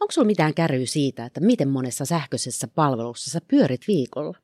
Onko 0.00 0.12
sulla 0.12 0.26
mitään 0.26 0.54
käryä 0.54 0.86
siitä, 0.86 1.24
että 1.24 1.40
miten 1.40 1.68
monessa 1.68 2.04
sähköisessä 2.04 2.68
palvelussa 2.68 3.30
sä 3.30 3.40
pyörit 3.48 3.80
viikolla? 3.88 4.38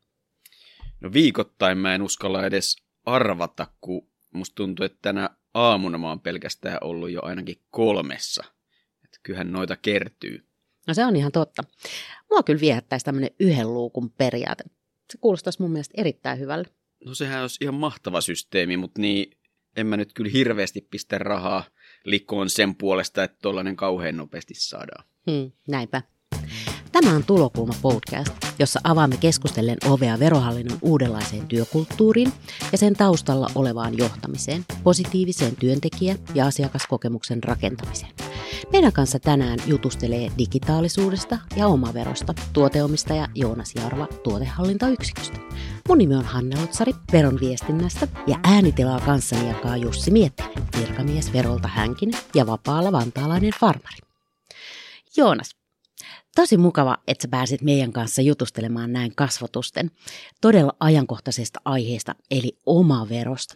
No 1.01 1.13
viikoittain 1.13 1.79
mä 1.79 1.95
en 1.95 2.03
uskalla 2.03 2.47
edes 2.47 2.77
arvata, 3.05 3.67
kun 3.81 4.09
musta 4.35 4.55
tuntuu, 4.55 4.87
että 4.87 4.99
tänä 5.03 5.31
aamuna 5.55 5.99
mä 5.99 6.09
oon 6.09 6.21
pelkästään 6.21 6.79
ollut 6.81 7.11
jo 7.11 7.21
ainakin 7.23 7.63
kolmessa. 7.71 8.45
Että 9.05 9.19
kyllähän 9.23 9.53
noita 9.53 9.77
kertyy. 9.77 10.47
No 10.87 10.95
se 10.95 11.05
on 11.05 11.17
ihan 11.17 11.33
totta. 11.33 11.63
Mua 12.31 12.43
kyllä 12.43 12.61
viehättäisi 12.61 13.05
tämmöinen 13.05 13.31
yhden 13.41 13.75
luukun 13.75 14.11
periaate. 14.11 14.65
Se 15.13 15.19
kuulostaisi 15.21 15.63
mun 15.63 15.71
mielestä 15.71 15.95
erittäin 16.01 16.39
hyvälle. 16.39 16.65
No 17.05 17.15
sehän 17.15 17.43
olisi 17.43 17.65
ihan 17.65 17.75
mahtava 17.75 18.21
systeemi, 18.21 18.77
mutta 18.77 19.01
niin 19.01 19.39
en 19.77 19.87
mä 19.87 19.97
nyt 19.97 20.13
kyllä 20.13 20.31
hirveästi 20.31 20.81
pistä 20.91 21.19
rahaa 21.19 21.65
likoon 22.07 22.51
sen 22.51 22.75
puolesta, 22.75 23.25
että 23.25 23.37
tollainen 23.43 23.77
kauhean 23.77 24.17
nopeasti 24.17 24.55
saadaan. 24.57 25.05
Hmm, 25.31 25.53
näinpä. 25.69 26.03
Tämä 26.93 27.17
on 27.17 27.25
Tulokulma 27.25 27.75
podcast, 27.83 28.33
jossa 28.59 28.81
avaamme 28.85 29.17
keskustellen 29.17 29.77
ovea 29.87 30.19
verohallinnon 30.19 30.79
uudenlaiseen 30.83 31.47
työkulttuuriin 31.47 32.33
ja 32.73 32.79
sen 32.79 32.95
taustalla 32.95 33.51
olevaan 33.55 33.99
johtamiseen, 33.99 34.65
positiiviseen 34.83 35.57
työntekijä- 35.57 36.17
ja 36.35 36.47
asiakaskokemuksen 36.47 37.45
rakentamiseen. 37.45 38.13
Meidän 38.73 38.93
kanssa 38.93 39.19
tänään 39.19 39.59
jutustelee 39.67 40.29
digitaalisuudesta 40.39 41.39
ja 41.57 41.67
omaverosta 41.67 42.35
tuoteomistaja 42.53 43.29
Joonas 43.35 43.75
Jarva 43.75 44.07
tuotehallintayksiköstä. 44.23 45.39
Mun 45.89 45.99
nimi 45.99 46.15
on 46.15 46.25
Hanne 46.25 46.61
Lotsari 46.61 46.93
veron 47.13 47.41
viestinnästä 47.41 48.09
ja 48.27 48.39
äänitilaa 48.45 49.01
kanssani 49.01 49.49
jakaa 49.49 49.77
Jussi 49.77 50.11
Miettinen, 50.11 50.65
virkamies 50.81 51.33
verolta 51.33 51.69
hänkin 51.69 52.11
ja 52.35 52.47
vapaalla 52.47 52.93
vantaalainen 52.93 53.53
farmari. 53.61 53.99
Joonas, 55.17 55.57
Tosi 56.37 56.57
mukava, 56.57 56.97
että 57.09 57.23
sä 57.23 57.29
pääsit 57.29 57.63
meidän 57.63 57.93
kanssa 57.93 58.23
jutustelemaan 58.23 58.93
näin 58.93 59.13
kasvatusten 59.17 59.91
todella 60.41 60.73
ajankohtaisesta 60.81 61.61
aiheesta, 61.65 62.15
eli 62.31 62.59
omaverosta. 62.67 63.55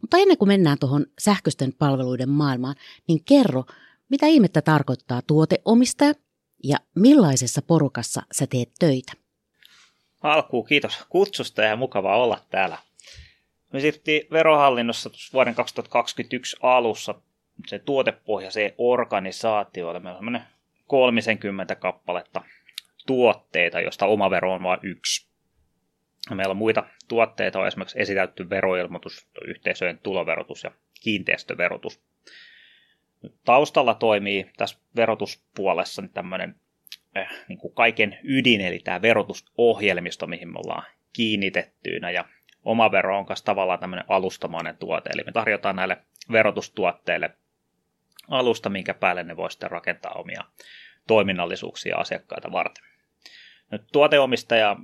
Mutta 0.00 0.16
ennen 0.16 0.38
kuin 0.38 0.48
mennään 0.48 0.78
tuohon 0.78 1.06
sähköisten 1.18 1.72
palveluiden 1.72 2.28
maailmaan, 2.28 2.74
niin 3.08 3.24
kerro, 3.24 3.64
mitä 4.12 4.26
ihmettä 4.26 4.62
tarkoittaa 4.62 5.22
tuoteomistaja 5.26 6.12
ja 6.64 6.76
millaisessa 6.94 7.62
porukassa 7.62 8.22
sä 8.32 8.46
teet 8.46 8.70
töitä? 8.78 9.12
Alkuun 10.22 10.66
kiitos 10.66 11.06
kutsusta 11.08 11.62
ja 11.62 11.76
mukava 11.76 12.16
olla 12.16 12.38
täällä. 12.50 12.78
Me 13.72 13.80
siirryttiin 13.80 14.26
verohallinnossa 14.32 15.10
vuoden 15.32 15.54
2021 15.54 16.56
alussa 16.62 17.14
se 17.66 17.78
tuotepohjaiseen 17.78 18.74
organisaatioon. 18.78 20.02
Meillä 20.02 20.18
on 20.18 20.40
30 20.86 21.74
kappaletta 21.74 22.42
tuotteita, 23.06 23.80
josta 23.80 24.06
omavero 24.06 24.52
on 24.52 24.62
vain 24.62 24.80
yksi. 24.82 25.26
Meillä 26.34 26.50
on 26.50 26.56
muita 26.56 26.84
tuotteita, 27.08 27.60
on 27.60 27.66
esimerkiksi 27.66 28.00
esitäytty 28.00 28.50
veroilmoitus, 28.50 29.28
yhteisöjen 29.46 29.98
tuloverotus 29.98 30.64
ja 30.64 30.70
kiinteistöverotus. 31.00 32.00
Taustalla 33.44 33.94
toimii 33.94 34.50
tässä 34.56 34.78
verotuspuolessa 34.96 36.02
tämmöinen 36.14 36.54
eh, 37.14 37.28
niin 37.48 37.58
kuin 37.58 37.74
kaiken 37.74 38.18
ydin, 38.22 38.60
eli 38.60 38.78
tämä 38.78 39.02
verotusohjelmisto, 39.02 40.26
mihin 40.26 40.48
me 40.48 40.58
ollaan 40.58 40.86
kiinnitettyinä, 41.12 42.10
ja 42.10 42.24
omavero 42.64 43.18
on 43.18 43.26
myös 43.28 43.42
tavallaan 43.42 43.78
tämmöinen 43.78 44.04
alustamainen 44.08 44.76
tuote, 44.76 45.10
eli 45.14 45.22
me 45.26 45.32
tarjotaan 45.32 45.76
näille 45.76 45.96
verotustuotteille 46.32 47.30
alusta, 48.28 48.68
minkä 48.68 48.94
päälle 48.94 49.22
ne 49.22 49.36
voi 49.36 49.50
sitten 49.50 49.70
rakentaa 49.70 50.12
omia 50.12 50.44
toiminnallisuuksia 51.06 51.96
asiakkaita 51.96 52.52
varten. 52.52 52.84
Nyt 53.70 53.82
tuoteomistaja 53.92 54.76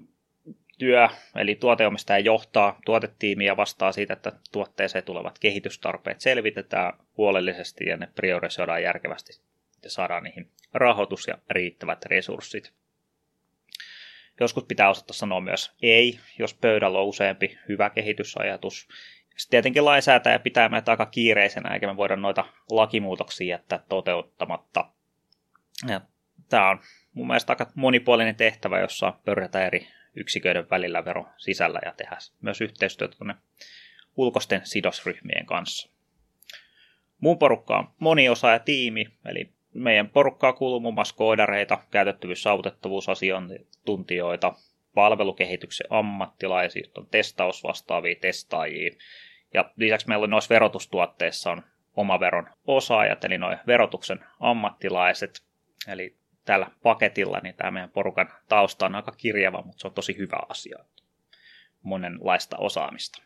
työ, 0.78 1.08
eli 1.36 1.54
tuoteomistaja 1.54 2.18
johtaa 2.18 2.78
tuotetiimiä 2.84 3.56
vastaa 3.56 3.92
siitä, 3.92 4.12
että 4.12 4.32
tuotteeseen 4.52 5.04
tulevat 5.04 5.38
kehitystarpeet 5.38 6.20
selvitetään 6.20 6.92
huolellisesti 7.16 7.84
ja 7.84 7.96
ne 7.96 8.08
priorisoidaan 8.14 8.82
järkevästi 8.82 9.42
ja 9.82 9.90
saadaan 9.90 10.22
niihin 10.22 10.50
rahoitus 10.74 11.26
ja 11.26 11.38
riittävät 11.50 12.04
resurssit. 12.04 12.72
Joskus 14.40 14.64
pitää 14.64 14.90
osata 14.90 15.12
sanoa 15.12 15.40
myös 15.40 15.72
ei, 15.82 16.20
jos 16.38 16.54
pöydällä 16.54 16.98
on 16.98 17.06
useampi 17.06 17.58
hyvä 17.68 17.90
kehitysajatus. 17.90 18.88
Sitten 19.36 19.50
tietenkin 19.50 19.84
lainsäätäjä 19.84 20.38
pitää 20.38 20.68
meitä 20.68 20.90
aika 20.90 21.06
kiireisenä, 21.06 21.74
eikä 21.74 21.86
me 21.86 21.96
voida 21.96 22.16
noita 22.16 22.44
lakimuutoksia 22.70 23.46
jättää 23.46 23.80
toteuttamatta. 23.88 24.90
Ja 25.88 26.00
tämä 26.48 26.70
on 26.70 26.80
mun 27.14 27.26
mielestä 27.26 27.52
aika 27.52 27.70
monipuolinen 27.74 28.36
tehtävä, 28.36 28.80
jossa 28.80 29.12
pörrätään 29.24 29.66
eri 29.66 29.88
yksiköiden 30.14 30.70
välillä 30.70 31.04
vero 31.04 31.26
sisällä 31.36 31.80
ja 31.84 31.92
tehdä 31.92 32.16
myös 32.42 32.60
yhteistyötä 32.60 33.16
tuonne 33.16 33.34
ulkoisten 34.16 34.60
sidosryhmien 34.64 35.46
kanssa. 35.46 35.90
Mun 37.20 37.38
porukka 37.38 37.78
on 37.78 37.88
moniosa 37.98 38.50
ja 38.50 38.58
tiimi, 38.58 39.06
eli 39.24 39.52
meidän 39.74 40.08
porukkaa 40.08 40.52
kuuluu 40.52 40.80
muun 40.80 40.94
muassa 40.94 41.16
koodareita, 41.16 41.78
käytettävyys- 41.90 42.42
saavutettavuusasiantuntijoita, 42.42 44.54
palvelukehityksen 44.94 45.86
ammattilaisia, 45.90 46.88
on 46.96 47.06
testausvastaavia 47.10 48.16
testaajia, 48.20 48.90
ja 49.54 49.72
lisäksi 49.76 50.08
meillä 50.08 50.24
on 50.24 50.30
noissa 50.30 50.54
verotustuotteissa 50.54 51.50
on 51.50 51.62
omaveron 51.96 52.50
osaajat, 52.66 53.24
eli 53.24 53.38
noin 53.38 53.58
verotuksen 53.66 54.24
ammattilaiset, 54.40 55.42
eli 55.88 56.17
tällä 56.48 56.70
paketilla, 56.82 57.40
niin 57.42 57.54
tämä 57.54 57.70
meidän 57.70 57.90
porukan 57.90 58.28
tausta 58.48 58.86
on 58.86 58.94
aika 58.94 59.12
kirjava, 59.12 59.62
mutta 59.62 59.80
se 59.80 59.86
on 59.86 59.94
tosi 59.94 60.16
hyvä 60.18 60.38
asia. 60.48 60.78
Monenlaista 61.82 62.56
osaamista. 62.56 63.22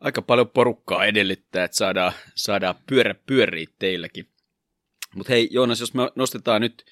Aika 0.00 0.22
paljon 0.22 0.48
porukkaa 0.48 1.04
edellyttää, 1.04 1.64
että 1.64 1.76
saadaan, 1.76 2.12
saadaan 2.34 2.74
pyörä 2.86 3.14
pyöriä 3.26 3.66
teilläkin. 3.78 4.26
Mutta 5.14 5.32
hei 5.32 5.48
Joonas, 5.50 5.80
jos 5.80 5.94
me 5.94 6.02
nostetaan 6.14 6.60
nyt 6.60 6.84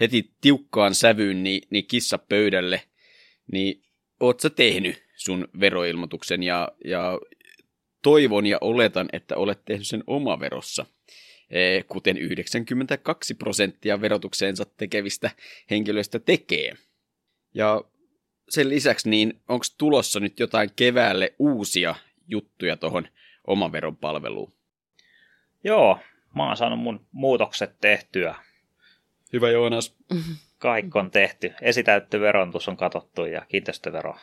heti 0.00 0.30
tiukkaan 0.40 0.94
sävyyn, 0.94 1.42
niin, 1.42 1.62
niin 1.70 1.86
kissa 1.86 2.18
pöydälle, 2.18 2.82
niin 3.52 3.82
oot 4.20 4.40
sä 4.40 4.50
tehnyt 4.50 5.04
sun 5.16 5.48
veroilmoituksen 5.60 6.42
ja, 6.42 6.68
ja 6.84 7.18
toivon 8.02 8.46
ja 8.46 8.58
oletan, 8.60 9.08
että 9.12 9.36
olet 9.36 9.64
tehnyt 9.64 9.86
sen 9.86 10.04
omaverossa. 10.06 10.86
Eh, 11.52 11.84
kuten 11.88 12.18
92 12.18 13.34
prosenttia 13.34 14.00
verotukseensa 14.00 14.64
tekevistä 14.64 15.30
henkilöistä 15.70 16.18
tekee. 16.18 16.74
Ja 17.54 17.82
sen 18.48 18.68
lisäksi, 18.68 19.10
niin 19.10 19.40
onko 19.48 19.64
tulossa 19.78 20.20
nyt 20.20 20.40
jotain 20.40 20.70
keväälle 20.76 21.34
uusia 21.38 21.94
juttuja 22.28 22.76
tuohon 22.76 23.08
omaveron 23.46 23.96
palveluun? 23.96 24.52
Joo, 25.64 25.98
mä 26.36 26.46
oon 26.46 26.56
saanut 26.56 26.78
mun 26.78 27.06
muutokset 27.12 27.80
tehtyä. 27.80 28.34
Hyvä 29.32 29.50
Joonas. 29.50 29.96
Kaikki 30.58 30.98
on 30.98 31.10
tehty. 31.10 31.52
Esitäytty 31.60 32.20
verontus 32.20 32.68
on 32.68 32.76
katsottu 32.76 33.24
ja 33.24 33.46
kiinteistövero 33.48 34.16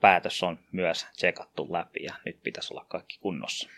päätös 0.00 0.42
on 0.42 0.58
myös 0.72 1.06
tsekattu 1.16 1.72
läpi 1.72 2.02
ja 2.02 2.14
nyt 2.24 2.42
pitäisi 2.42 2.74
olla 2.74 2.86
kaikki 2.88 3.18
kunnossa 3.20 3.68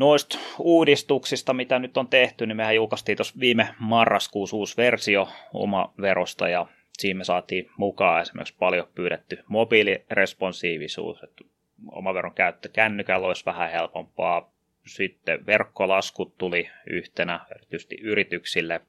noista 0.00 0.38
uudistuksista, 0.58 1.54
mitä 1.54 1.78
nyt 1.78 1.96
on 1.96 2.08
tehty, 2.08 2.46
niin 2.46 2.56
mehän 2.56 2.74
julkaistiin 2.74 3.16
tuossa 3.16 3.40
viime 3.40 3.74
marraskuussa 3.78 4.56
uusi 4.56 4.76
versio 4.76 5.28
oma 5.54 5.94
verosta 6.00 6.48
ja 6.48 6.66
siinä 6.98 7.18
me 7.18 7.24
saatiin 7.24 7.70
mukaan 7.76 8.22
esimerkiksi 8.22 8.54
paljon 8.58 8.88
pyydetty 8.94 9.38
mobiiliresponsiivisuus, 9.48 11.22
että 11.22 11.44
omaveron 11.92 12.34
käyttö 12.34 12.68
kännykällä 12.68 13.26
olisi 13.26 13.46
vähän 13.46 13.70
helpompaa. 13.70 14.52
Sitten 14.86 15.46
verkkolaskut 15.46 16.38
tuli 16.38 16.70
yhtenä 16.86 17.40
erityisesti 17.56 17.96
yrityksille. 18.02 18.80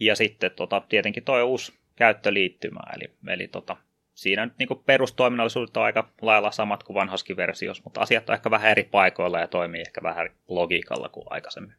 Ja 0.00 0.16
sitten 0.16 0.50
tota, 0.50 0.82
tietenkin 0.88 1.24
tuo 1.24 1.44
uusi 1.44 1.72
käyttöliittymä, 1.96 2.80
eli, 2.96 3.32
eli 3.32 3.48
tota, 3.48 3.76
siinä 4.16 4.46
nyt 4.46 4.58
niin 4.58 4.82
perustoiminnallisuudet 4.86 5.76
on 5.76 5.82
aika 5.82 6.08
lailla 6.22 6.50
samat 6.50 6.82
kuin 6.82 6.94
vanhaskin 6.94 7.36
versiossa, 7.36 7.82
mutta 7.84 8.00
asiat 8.00 8.28
on 8.28 8.34
ehkä 8.34 8.50
vähän 8.50 8.70
eri 8.70 8.84
paikoilla 8.84 9.40
ja 9.40 9.46
toimii 9.46 9.80
ehkä 9.80 10.02
vähän 10.02 10.28
logiikalla 10.48 11.08
kuin 11.08 11.26
aikaisemmin. 11.30 11.74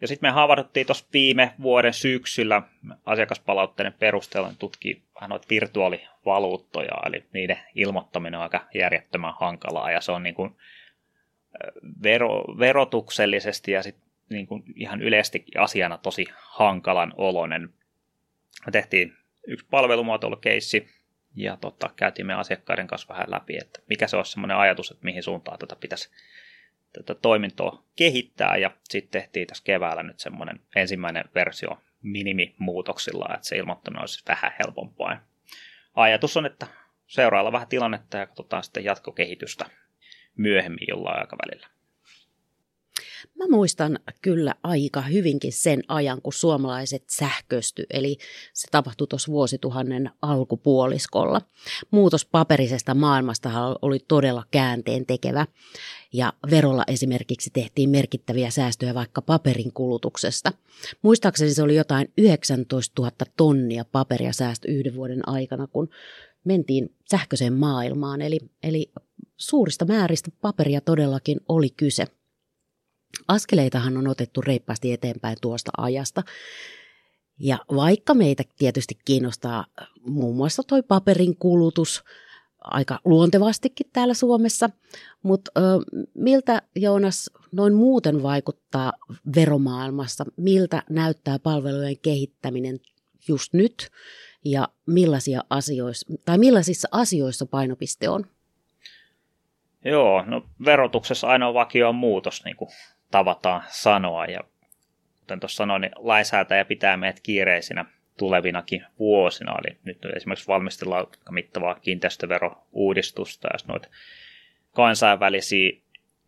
Ja 0.00 0.08
sitten 0.08 0.28
me 0.28 0.32
havahduttiin 0.32 0.86
tuossa 0.86 1.06
viime 1.12 1.54
vuoden 1.62 1.94
syksyllä 1.94 2.62
asiakaspalautteiden 3.06 3.92
perusteella 3.92 4.52
tutkii 4.58 5.02
vähän 5.14 5.30
noita 5.30 5.46
virtuaalivaluuttoja, 5.50 6.92
eli 7.06 7.24
niiden 7.32 7.58
ilmoittaminen 7.74 8.38
on 8.38 8.42
aika 8.42 8.66
järjettömän 8.74 9.34
hankalaa, 9.40 9.90
ja 9.90 10.00
se 10.00 10.12
on 10.12 10.22
niin 10.22 10.34
kuin 10.34 10.56
vero, 12.02 12.44
verotuksellisesti 12.58 13.72
ja 13.72 13.82
sitten 13.82 14.10
niin 14.28 14.46
kuin 14.46 14.62
ihan 14.74 15.02
yleisesti 15.02 15.44
asiana 15.58 15.98
tosi 15.98 16.26
hankalan 16.38 17.14
oloinen. 17.16 17.62
Me 18.66 18.72
tehtiin 18.72 19.16
yksi 19.46 19.66
palvelumuotoilukeissi, 19.70 20.88
ja 21.34 21.56
tota, 21.56 21.90
käytiin 21.96 22.26
me 22.26 22.34
asiakkaiden 22.34 22.86
kanssa 22.86 23.14
vähän 23.14 23.30
läpi, 23.30 23.56
että 23.60 23.80
mikä 23.88 24.06
se 24.06 24.16
olisi 24.16 24.32
semmoinen 24.32 24.56
ajatus, 24.56 24.90
että 24.90 25.04
mihin 25.04 25.22
suuntaan 25.22 25.58
tätä 25.58 25.76
pitäisi 25.76 26.10
tätä 26.92 27.14
toimintoa 27.14 27.84
kehittää 27.96 28.56
ja 28.56 28.70
sitten 28.88 29.22
tehtiin 29.22 29.46
tässä 29.46 29.64
keväällä 29.64 30.02
nyt 30.02 30.20
semmoinen 30.20 30.60
ensimmäinen 30.76 31.24
versio 31.34 31.78
minimimuutoksilla, 32.02 33.34
että 33.34 33.46
se 33.46 33.56
ilmoittaminen 33.56 34.00
olisi 34.00 34.22
vähän 34.28 34.52
helpompaa. 34.58 35.20
Ajatus 35.94 36.36
on, 36.36 36.46
että 36.46 36.66
seurailla 37.06 37.52
vähän 37.52 37.68
tilannetta 37.68 38.16
ja 38.16 38.26
katsotaan 38.26 38.62
sitten 38.64 38.84
jatkokehitystä 38.84 39.66
myöhemmin 40.36 40.86
jollain 40.88 41.18
aikavälillä. 41.18 41.66
Mä 43.40 43.46
muistan 43.48 43.98
kyllä 44.22 44.54
aika 44.62 45.00
hyvinkin 45.00 45.52
sen 45.52 45.82
ajan, 45.88 46.22
kun 46.22 46.32
suomalaiset 46.32 47.04
sähkösty, 47.10 47.86
eli 47.90 48.18
se 48.54 48.68
tapahtui 48.70 49.06
tuossa 49.06 49.32
vuosituhannen 49.32 50.10
alkupuoliskolla. 50.22 51.40
Muutos 51.90 52.24
paperisesta 52.24 52.94
maailmasta 52.94 53.50
oli 53.82 53.98
todella 54.08 54.44
käänteen 54.50 55.06
tekevä, 55.06 55.46
ja 56.12 56.32
verolla 56.50 56.84
esimerkiksi 56.86 57.50
tehtiin 57.52 57.90
merkittäviä 57.90 58.50
säästöjä 58.50 58.94
vaikka 58.94 59.22
paperin 59.22 59.72
kulutuksesta. 59.72 60.52
Muistaakseni 61.02 61.54
se 61.54 61.62
oli 61.62 61.76
jotain 61.76 62.12
19 62.18 63.02
000 63.02 63.12
tonnia 63.36 63.84
paperia 63.84 64.32
säästö 64.32 64.68
yhden 64.70 64.94
vuoden 64.94 65.28
aikana, 65.28 65.66
kun 65.66 65.88
mentiin 66.44 66.94
sähköiseen 67.10 67.52
maailmaan, 67.52 68.22
eli, 68.22 68.38
eli 68.62 68.92
suurista 69.36 69.84
määristä 69.84 70.30
paperia 70.40 70.80
todellakin 70.80 71.40
oli 71.48 71.70
kyse. 71.70 72.06
Askeleitahan 73.28 73.96
on 73.96 74.08
otettu 74.08 74.40
reippaasti 74.40 74.92
eteenpäin 74.92 75.36
tuosta 75.40 75.70
ajasta. 75.76 76.22
Ja 77.38 77.58
vaikka 77.74 78.14
meitä 78.14 78.42
tietysti 78.58 78.98
kiinnostaa 79.04 79.66
muun 80.06 80.36
muassa 80.36 80.62
toi 80.62 80.82
paperin 80.82 81.36
kulutus 81.36 82.04
aika 82.60 82.98
luontevastikin 83.04 83.86
täällä 83.92 84.14
Suomessa, 84.14 84.70
mutta 85.22 85.50
ö, 85.56 85.60
miltä 86.14 86.62
Joonas 86.76 87.30
noin 87.52 87.74
muuten 87.74 88.22
vaikuttaa 88.22 88.92
veromaailmassa? 89.34 90.24
Miltä 90.36 90.82
näyttää 90.90 91.38
palvelujen 91.38 91.98
kehittäminen 91.98 92.80
just 93.28 93.52
nyt 93.52 93.90
ja 94.44 94.68
millaisia 94.86 95.40
asioissa, 95.50 96.12
tai 96.24 96.38
millaisissa 96.38 96.88
asioissa 96.92 97.46
painopiste 97.46 98.08
on? 98.08 98.26
Joo, 99.84 100.24
no 100.26 100.46
verotuksessa 100.64 101.28
ainoa 101.28 101.54
vakio 101.54 101.88
on 101.88 101.94
muutos, 101.94 102.44
niin 102.44 102.56
kuin 102.56 102.70
tavataan 103.10 103.62
sanoa. 103.68 104.26
Ja 104.26 104.40
kuten 105.20 105.40
tuossa 105.40 105.56
sanoin, 105.56 105.80
niin 105.80 105.92
lainsäätäjä 105.96 106.64
pitää 106.64 106.96
meidät 106.96 107.20
kiireisinä 107.20 107.84
tulevinakin 108.18 108.86
vuosina. 108.98 109.54
Eli 109.64 109.76
nyt 109.84 109.98
esimerkiksi 110.16 110.48
valmistellaan 110.48 111.06
mittavaa 111.30 111.74
kiinteistöverouudistusta 111.74 113.48
ja 113.52 113.58
noita 113.66 113.88
kansainvälisiä 114.72 115.70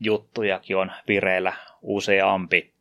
juttujakin 0.00 0.76
on 0.76 0.92
vireillä 1.08 1.52
useampi. 1.82 2.72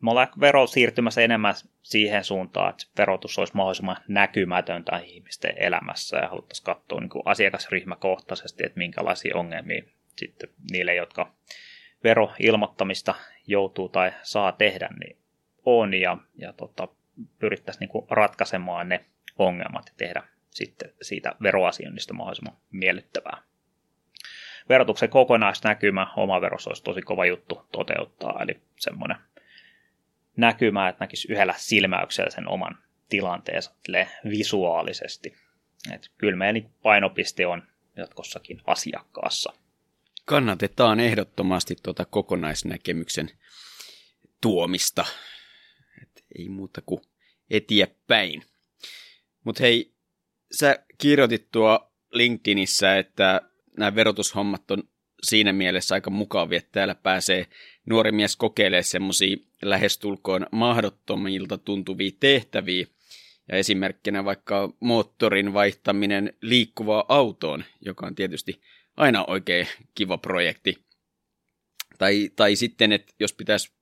Me 0.00 0.10
ollaan 0.10 0.28
vero 0.40 0.66
siirtymässä 0.66 1.20
enemmän 1.20 1.54
siihen 1.82 2.24
suuntaan, 2.24 2.70
että 2.70 2.86
verotus 2.98 3.38
olisi 3.38 3.56
mahdollisimman 3.56 3.96
näkymätöntä 4.08 4.98
ihmisten 4.98 5.54
elämässä 5.56 6.16
ja 6.16 6.28
haluttaisiin 6.28 6.64
katsoa 6.64 7.00
niin 7.00 7.10
asiakasryhmäkohtaisesti, 7.24 8.66
että 8.66 8.78
minkälaisia 8.78 9.36
ongelmia 9.36 9.82
sitten 10.16 10.48
niille, 10.70 10.94
jotka 10.94 11.32
veroilmoittamista 12.04 13.14
joutuu 13.46 13.88
tai 13.88 14.12
saa 14.22 14.52
tehdä, 14.52 14.88
niin 15.00 15.18
on 15.64 15.94
ja, 15.94 16.16
ja 16.34 16.52
tota, 16.52 16.88
pyrittäisiin 17.38 17.90
niin 17.94 18.06
ratkaisemaan 18.10 18.88
ne 18.88 19.04
ongelmat 19.38 19.86
ja 19.86 19.94
tehdä 19.96 20.22
sitten 20.50 20.92
siitä 21.02 21.34
veroasioinnista 21.42 22.14
mahdollisimman 22.14 22.56
miellyttävää. 22.72 23.42
Verotuksen 24.68 25.08
kokonaisnäkymä 25.08 26.06
oma 26.16 26.40
veros 26.40 26.66
olisi 26.66 26.82
tosi 26.82 27.02
kova 27.02 27.26
juttu 27.26 27.68
toteuttaa, 27.72 28.42
eli 28.42 28.60
semmoinen 28.76 29.16
näkymä, 30.36 30.88
että 30.88 31.04
näkisi 31.04 31.32
yhdellä 31.32 31.54
silmäyksellä 31.56 32.30
sen 32.30 32.48
oman 32.48 32.78
tilanteensa 33.08 33.74
visuaalisesti. 34.28 35.36
Et 35.94 36.10
kyllä 36.18 36.36
meidän 36.36 36.70
painopiste 36.82 37.46
on 37.46 37.62
jatkossakin 37.96 38.60
asiakkaassa– 38.66 39.52
kannatetaan 40.24 41.00
ehdottomasti 41.00 41.76
tuota 41.82 42.04
kokonaisnäkemyksen 42.04 43.30
tuomista. 44.40 45.04
Et 46.02 46.24
ei 46.38 46.48
muuta 46.48 46.82
kuin 46.86 47.00
eteenpäin. 47.50 48.42
Mutta 49.44 49.62
hei, 49.62 49.92
sä 50.52 50.78
kirjoitit 50.98 51.48
tuo 51.52 51.92
LinkedInissä, 52.12 52.98
että 52.98 53.40
nämä 53.78 53.94
verotushommat 53.94 54.70
on 54.70 54.82
siinä 55.22 55.52
mielessä 55.52 55.94
aika 55.94 56.10
mukavia, 56.10 56.58
että 56.58 56.72
täällä 56.72 56.94
pääsee 56.94 57.46
nuori 57.86 58.12
mies 58.12 58.36
kokeilemaan 58.36 58.84
semmoisia 58.84 59.36
lähestulkoon 59.62 60.46
mahdottomilta 60.52 61.58
tuntuvia 61.58 62.10
tehtäviä. 62.20 62.86
Ja 63.48 63.58
esimerkkinä 63.58 64.24
vaikka 64.24 64.72
moottorin 64.80 65.52
vaihtaminen 65.52 66.32
liikkuvaan 66.40 67.04
autoon, 67.08 67.64
joka 67.80 68.06
on 68.06 68.14
tietysti 68.14 68.60
aina 68.96 69.24
oikein 69.28 69.68
kiva 69.94 70.18
projekti. 70.18 70.84
Tai, 71.98 72.30
tai 72.36 72.56
sitten, 72.56 72.92
että 72.92 73.14
jos 73.20 73.32
pitäisi 73.32 73.72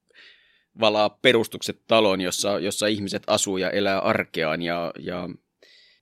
valaa 0.81 1.11
perustukset 1.11 1.83
taloon, 1.89 2.21
jossa, 2.21 2.59
jossa 2.59 2.87
ihmiset 2.87 3.23
asuu 3.27 3.57
ja 3.57 3.71
elää 3.71 3.99
arkeaan 3.99 4.63
ja, 4.63 4.93
ja 4.99 5.29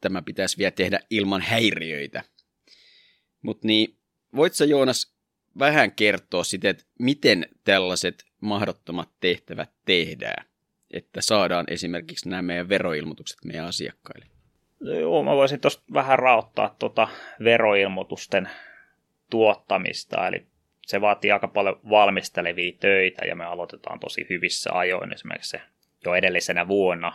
tämä 0.01 0.23
pitäisi 0.23 0.59
vielä 0.59 0.71
tehdä 0.71 1.01
ilman 1.11 1.41
häiriöitä. 1.41 2.23
Mutta 3.43 3.67
niin, 3.67 3.97
voit 4.37 4.55
sä 4.55 4.65
Joonas 4.65 5.15
vähän 5.59 5.93
kertoa 5.93 6.45
sitten, 6.45 6.71
että 6.71 6.85
miten 6.99 7.47
tällaiset 7.65 8.25
mahdottomat 8.41 9.09
tehtävät 9.21 9.71
tehdään, 9.87 10.47
että 10.91 11.21
saadaan 11.21 11.65
esimerkiksi 11.69 12.29
nämä 12.29 12.43
meidän 12.43 12.69
veroilmoitukset 12.69 13.39
meidän 13.45 13.67
asiakkaille? 13.67 14.27
Joo, 14.81 15.23
mä 15.23 15.37
voisin 15.37 15.61
tuosta 15.61 15.83
vähän 15.93 16.19
raottaa 16.19 16.77
tuota 16.79 17.09
veroilmoitusten 17.45 18.51
tuottamista, 19.31 20.29
eli 20.29 20.47
se 20.87 21.01
vaatii 21.01 21.33
aika 21.33 21.49
paljon 21.49 21.81
valmistelevia 21.91 22.73
töitä 22.81 23.27
ja 23.27 23.37
me 23.37 23.45
aloitetaan 23.45 24.01
tosi 24.01 24.27
hyvissä 24.31 24.71
ajoin 24.73 25.13
esimerkiksi 25.13 25.57
jo 26.05 26.15
edellisenä 26.15 26.69
vuonna 26.69 27.13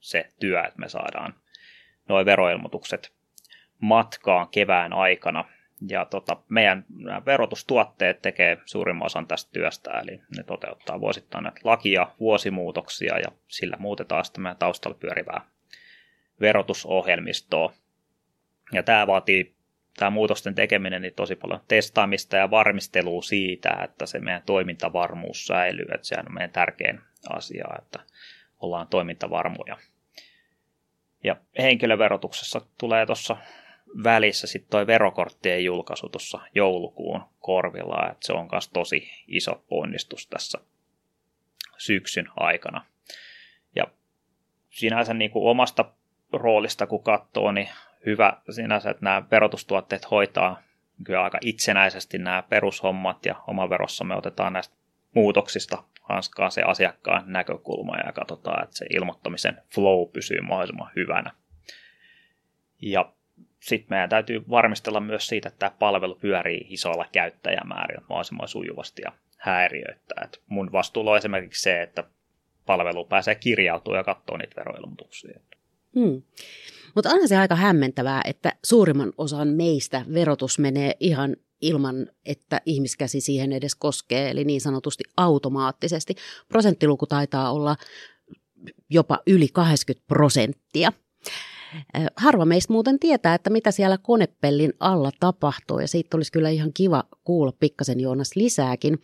se 0.00 0.30
työ, 0.40 0.64
että 0.64 0.78
me 0.78 0.88
saadaan 0.88 1.34
noin 2.08 2.26
veroilmoitukset 2.26 3.12
matkaan 3.80 4.48
kevään 4.48 4.92
aikana. 4.92 5.44
Ja 5.88 6.04
tota, 6.04 6.36
meidän 6.48 6.84
verotustuotteet 7.26 8.22
tekee 8.22 8.58
suurimman 8.64 9.06
osan 9.06 9.26
tästä 9.26 9.52
työstä, 9.52 9.90
eli 9.90 10.20
ne 10.36 10.42
toteuttaa 10.42 11.00
vuosittain 11.00 11.44
näitä 11.44 11.60
lakia, 11.64 12.08
vuosimuutoksia 12.20 13.18
ja 13.18 13.28
sillä 13.48 13.76
muutetaan 13.80 14.24
sitten 14.24 14.42
meidän 14.42 14.56
taustalla 14.56 14.98
pyörivää 15.00 15.40
verotusohjelmistoa. 16.40 17.72
Ja 18.72 18.82
tämä 18.82 19.06
vaatii 19.06 19.55
tämä 19.96 20.10
muutosten 20.10 20.54
tekeminen 20.54 21.02
niin 21.02 21.14
tosi 21.14 21.36
paljon 21.36 21.60
testaamista 21.68 22.36
ja 22.36 22.50
varmistelua 22.50 23.22
siitä, 23.22 23.70
että 23.84 24.06
se 24.06 24.18
meidän 24.18 24.42
toimintavarmuus 24.46 25.46
säilyy. 25.46 25.86
Että 25.94 26.06
sehän 26.06 26.26
on 26.26 26.34
meidän 26.34 26.50
tärkein 26.50 27.00
asia, 27.28 27.64
että 27.78 28.00
ollaan 28.60 28.88
toimintavarmoja. 28.88 29.76
Ja 31.24 31.36
henkilöverotuksessa 31.58 32.60
tulee 32.78 33.06
tuossa 33.06 33.36
välissä 34.04 34.46
sitten 34.46 34.70
toi 34.70 34.86
verokorttien 34.86 35.64
julkaisu 35.64 36.08
tuossa 36.08 36.40
joulukuun 36.54 37.22
korvilla, 37.38 38.10
että 38.10 38.26
se 38.26 38.32
on 38.32 38.48
myös 38.52 38.68
tosi 38.68 39.10
iso 39.28 39.64
ponnistus 39.68 40.26
tässä 40.26 40.58
syksyn 41.78 42.28
aikana. 42.36 42.84
Ja 43.76 43.86
sinänsä 44.70 45.14
niin 45.14 45.30
kuin 45.30 45.50
omasta 45.50 45.84
roolista 46.32 46.86
kun 46.86 47.02
katsoo, 47.02 47.52
niin 47.52 47.68
hyvä 48.06 48.32
sinänsä, 48.50 48.90
että 48.90 49.04
nämä 49.04 49.22
verotustuotteet 49.30 50.10
hoitaa 50.10 50.62
kyllä 51.04 51.22
aika 51.22 51.38
itsenäisesti 51.40 52.18
nämä 52.18 52.42
perushommat 52.42 53.26
ja 53.26 53.34
verossa 53.70 54.04
me 54.04 54.14
otetaan 54.14 54.52
näistä 54.52 54.76
muutoksista 55.14 55.82
hanskaa 56.02 56.50
se 56.50 56.62
asiakkaan 56.62 57.22
näkökulma 57.26 57.96
ja 57.96 58.12
katsotaan, 58.12 58.64
että 58.64 58.76
se 58.76 58.86
ilmoittamisen 58.90 59.62
flow 59.74 60.08
pysyy 60.12 60.40
mahdollisimman 60.40 60.90
hyvänä. 60.96 61.30
Ja 62.82 63.12
sitten 63.60 63.86
meidän 63.90 64.08
täytyy 64.08 64.44
varmistella 64.50 65.00
myös 65.00 65.28
siitä, 65.28 65.48
että 65.48 65.58
tämä 65.58 65.76
palvelu 65.78 66.14
pyörii 66.14 66.66
isoilla 66.68 67.06
käyttäjämäärillä 67.12 68.06
mahdollisimman 68.08 68.48
sujuvasti 68.48 69.02
ja 69.04 69.12
häiriöittää. 69.36 70.24
Et 70.24 70.42
mun 70.46 70.72
vastuulla 70.72 71.10
on 71.10 71.16
esimerkiksi 71.16 71.62
se, 71.62 71.82
että 71.82 72.04
palvelu 72.66 73.04
pääsee 73.04 73.34
kirjautumaan 73.34 73.98
ja 73.98 74.04
katsoa 74.04 74.38
niitä 74.38 74.56
veroilmoituksia. 74.56 75.40
Hmm. 76.00 76.22
Mutta 76.94 77.10
onhan 77.10 77.28
se 77.28 77.36
aika 77.36 77.54
hämmentävää, 77.54 78.20
että 78.24 78.52
suurimman 78.64 79.12
osan 79.18 79.48
meistä 79.48 80.04
verotus 80.14 80.58
menee 80.58 80.96
ihan 81.00 81.36
ilman, 81.60 82.06
että 82.26 82.60
ihmiskäsi 82.66 83.20
siihen 83.20 83.52
edes 83.52 83.74
koskee, 83.74 84.30
eli 84.30 84.44
niin 84.44 84.60
sanotusti 84.60 85.04
automaattisesti. 85.16 86.14
Prosenttiluku 86.48 87.06
taitaa 87.06 87.52
olla 87.52 87.76
jopa 88.90 89.18
yli 89.26 89.48
80 89.52 90.06
prosenttia. 90.08 90.92
Harva 92.16 92.44
meistä 92.44 92.72
muuten 92.72 92.98
tietää, 92.98 93.34
että 93.34 93.50
mitä 93.50 93.70
siellä 93.70 93.98
konepellin 93.98 94.72
alla 94.80 95.10
tapahtuu 95.20 95.78
ja 95.78 95.88
siitä 95.88 96.16
olisi 96.16 96.32
kyllä 96.32 96.50
ihan 96.50 96.72
kiva 96.72 97.04
kuulla 97.24 97.52
pikkasen 97.52 98.00
Joonas 98.00 98.30
lisääkin. 98.34 98.98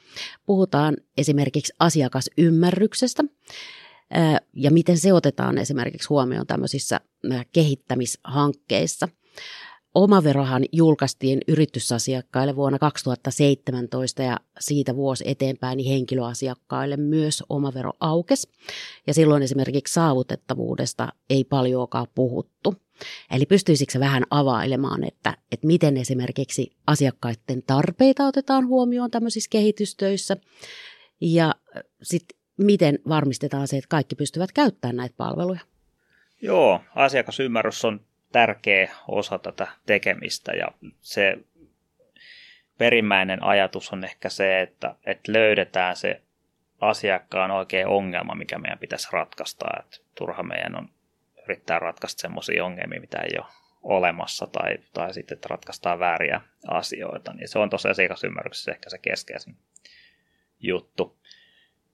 Puhutaan 0.46 0.96
esimerkiksi 1.18 1.72
asiakasymmärryksestä 1.78 3.25
ja 4.52 4.71
miten 4.71 4.99
se 4.99 5.12
otetaan 5.12 5.59
esimerkiksi 5.59 6.09
huomioon 6.09 6.47
tämmöisissä 6.47 7.00
kehittämishankkeissa. 7.52 9.09
Omaverohan 9.95 10.64
julkaistiin 10.73 11.40
yritysasiakkaille 11.49 12.57
vuonna 12.57 12.78
2017 12.78 14.23
ja 14.23 14.37
siitä 14.61 14.97
vuosi 14.97 15.25
eteenpäin 15.26 15.76
niin 15.76 15.92
henkilöasiakkaille 15.92 16.97
myös 16.97 17.45
omavero 17.49 17.92
aukes. 18.00 18.49
Ja 19.07 19.14
silloin 19.14 19.42
esimerkiksi 19.42 19.95
saavutettavuudesta 19.95 21.09
ei 21.31 21.45
paljoakaan 21.45 22.07
puhuttu. 22.14 22.75
Eli 23.31 23.47
pystyisikö 23.47 24.00
vähän 24.00 24.25
availemaan, 24.31 25.04
että, 25.04 25.37
että 25.52 25.66
miten 25.66 25.97
esimerkiksi 25.97 26.76
asiakkaiden 26.87 27.62
tarpeita 27.66 28.26
otetaan 28.26 28.66
huomioon 28.66 29.11
tämmöisissä 29.11 29.50
kehitystöissä 29.50 30.37
ja 31.21 31.54
sitten 32.02 32.41
miten 32.56 32.99
varmistetaan 33.09 33.68
se, 33.68 33.76
että 33.76 33.88
kaikki 33.88 34.14
pystyvät 34.14 34.52
käyttämään 34.52 34.97
näitä 34.97 35.14
palveluja? 35.16 35.61
Joo, 36.42 36.80
asiakasymmärrys 36.94 37.85
on 37.85 38.00
tärkeä 38.32 38.92
osa 39.09 39.38
tätä 39.38 39.66
tekemistä 39.87 40.52
ja 40.52 40.68
se 41.00 41.38
perimmäinen 42.78 43.42
ajatus 43.42 43.92
on 43.92 44.04
ehkä 44.04 44.28
se, 44.28 44.61
että, 44.61 44.94
että 45.06 45.32
löydetään 45.32 45.97
se 45.97 46.23
asiakkaan 46.80 47.50
oikea 47.50 47.88
ongelma, 47.88 48.35
mikä 48.35 48.59
meidän 48.59 48.78
pitäisi 48.78 49.09
ratkaista. 49.12 49.66
Että 49.80 49.97
turha 50.14 50.42
meidän 50.42 50.78
on 50.78 50.88
yrittää 51.44 51.78
ratkaista 51.78 52.21
sellaisia 52.21 52.64
ongelmia, 52.64 53.00
mitä 53.00 53.18
ei 53.18 53.38
ole 53.38 53.47
olemassa 53.82 54.47
tai, 54.47 54.78
tai 54.92 55.14
sitten, 55.14 55.35
että 55.35 55.49
ratkaistaan 55.50 55.99
vääriä 55.99 56.40
asioita. 56.68 57.32
Niin 57.32 57.49
se 57.49 57.59
on 57.59 57.71
tosiaan 57.71 57.90
asiakasymmärryksessä 57.90 58.73
ehkä 58.73 58.90
se 58.90 58.99
keskeisin 58.99 59.56
juttu 60.61 61.18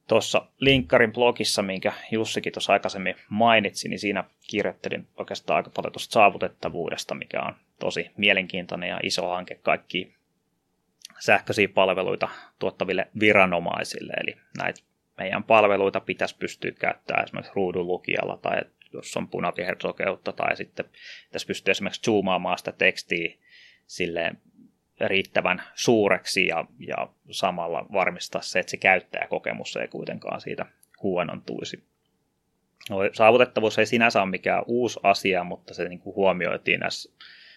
tuossa 0.09 0.47
Linkkarin 0.61 1.13
blogissa, 1.13 1.63
minkä 1.63 1.93
Jussikin 2.11 2.53
tuossa 2.53 2.73
aikaisemmin 2.73 3.15
mainitsi, 3.29 3.89
niin 3.89 3.99
siinä 3.99 4.25
kirjoittelin 4.51 5.09
oikeastaan 5.17 5.57
aika 5.57 5.71
paljon 5.71 5.93
tuosta 5.93 6.13
saavutettavuudesta, 6.13 7.15
mikä 7.15 7.41
on 7.41 7.55
tosi 7.81 8.11
mielenkiintoinen 8.17 8.89
ja 8.89 9.01
iso 9.03 9.29
hanke 9.29 9.55
kaikki 9.55 10.15
sähköisiä 11.19 11.69
palveluita 11.69 12.29
tuottaville 12.59 13.09
viranomaisille. 13.21 14.13
Eli 14.23 14.37
näitä 14.59 14.81
meidän 15.19 15.45
palveluita 15.45 16.01
pitäisi 16.01 16.37
pystyä 16.39 16.73
käyttämään 16.73 17.25
esimerkiksi 17.25 17.53
ruudunlukijalla 17.55 18.37
tai 18.37 18.61
jos 18.93 19.17
on 19.17 19.29
punavihersokeutta 19.29 20.33
tai 20.33 20.57
sitten 20.57 20.85
tässä 21.33 21.47
pystyy 21.47 21.73
esimerkiksi 21.73 22.03
zoomaamaan 22.03 22.59
sitä 22.59 22.73
tekstiä 22.73 23.35
silleen 23.87 24.39
riittävän 25.01 25.63
suureksi 25.75 26.47
ja, 26.47 26.65
ja 26.79 27.09
samalla 27.31 27.87
varmistaa 27.93 28.43
se, 28.43 28.59
että 28.59 28.71
se 28.71 28.77
käyttäjäkokemus 28.77 29.77
ei 29.77 29.89
kuitenkaan 29.89 30.41
siitä 30.41 30.67
huonontuisi. 31.03 31.85
No, 32.91 32.97
saavutettavuus 33.13 33.79
ei 33.79 33.87
sinänsä 33.87 34.23
ole 34.23 34.31
mikään 34.31 34.63
uusi 34.67 35.01
asia, 35.03 35.45
mutta 35.45 35.75
se 35.75 35.89
niin 35.89 35.99
kuin 35.99 36.17
huomioitiin 36.17 36.81
näissä, 36.81 37.13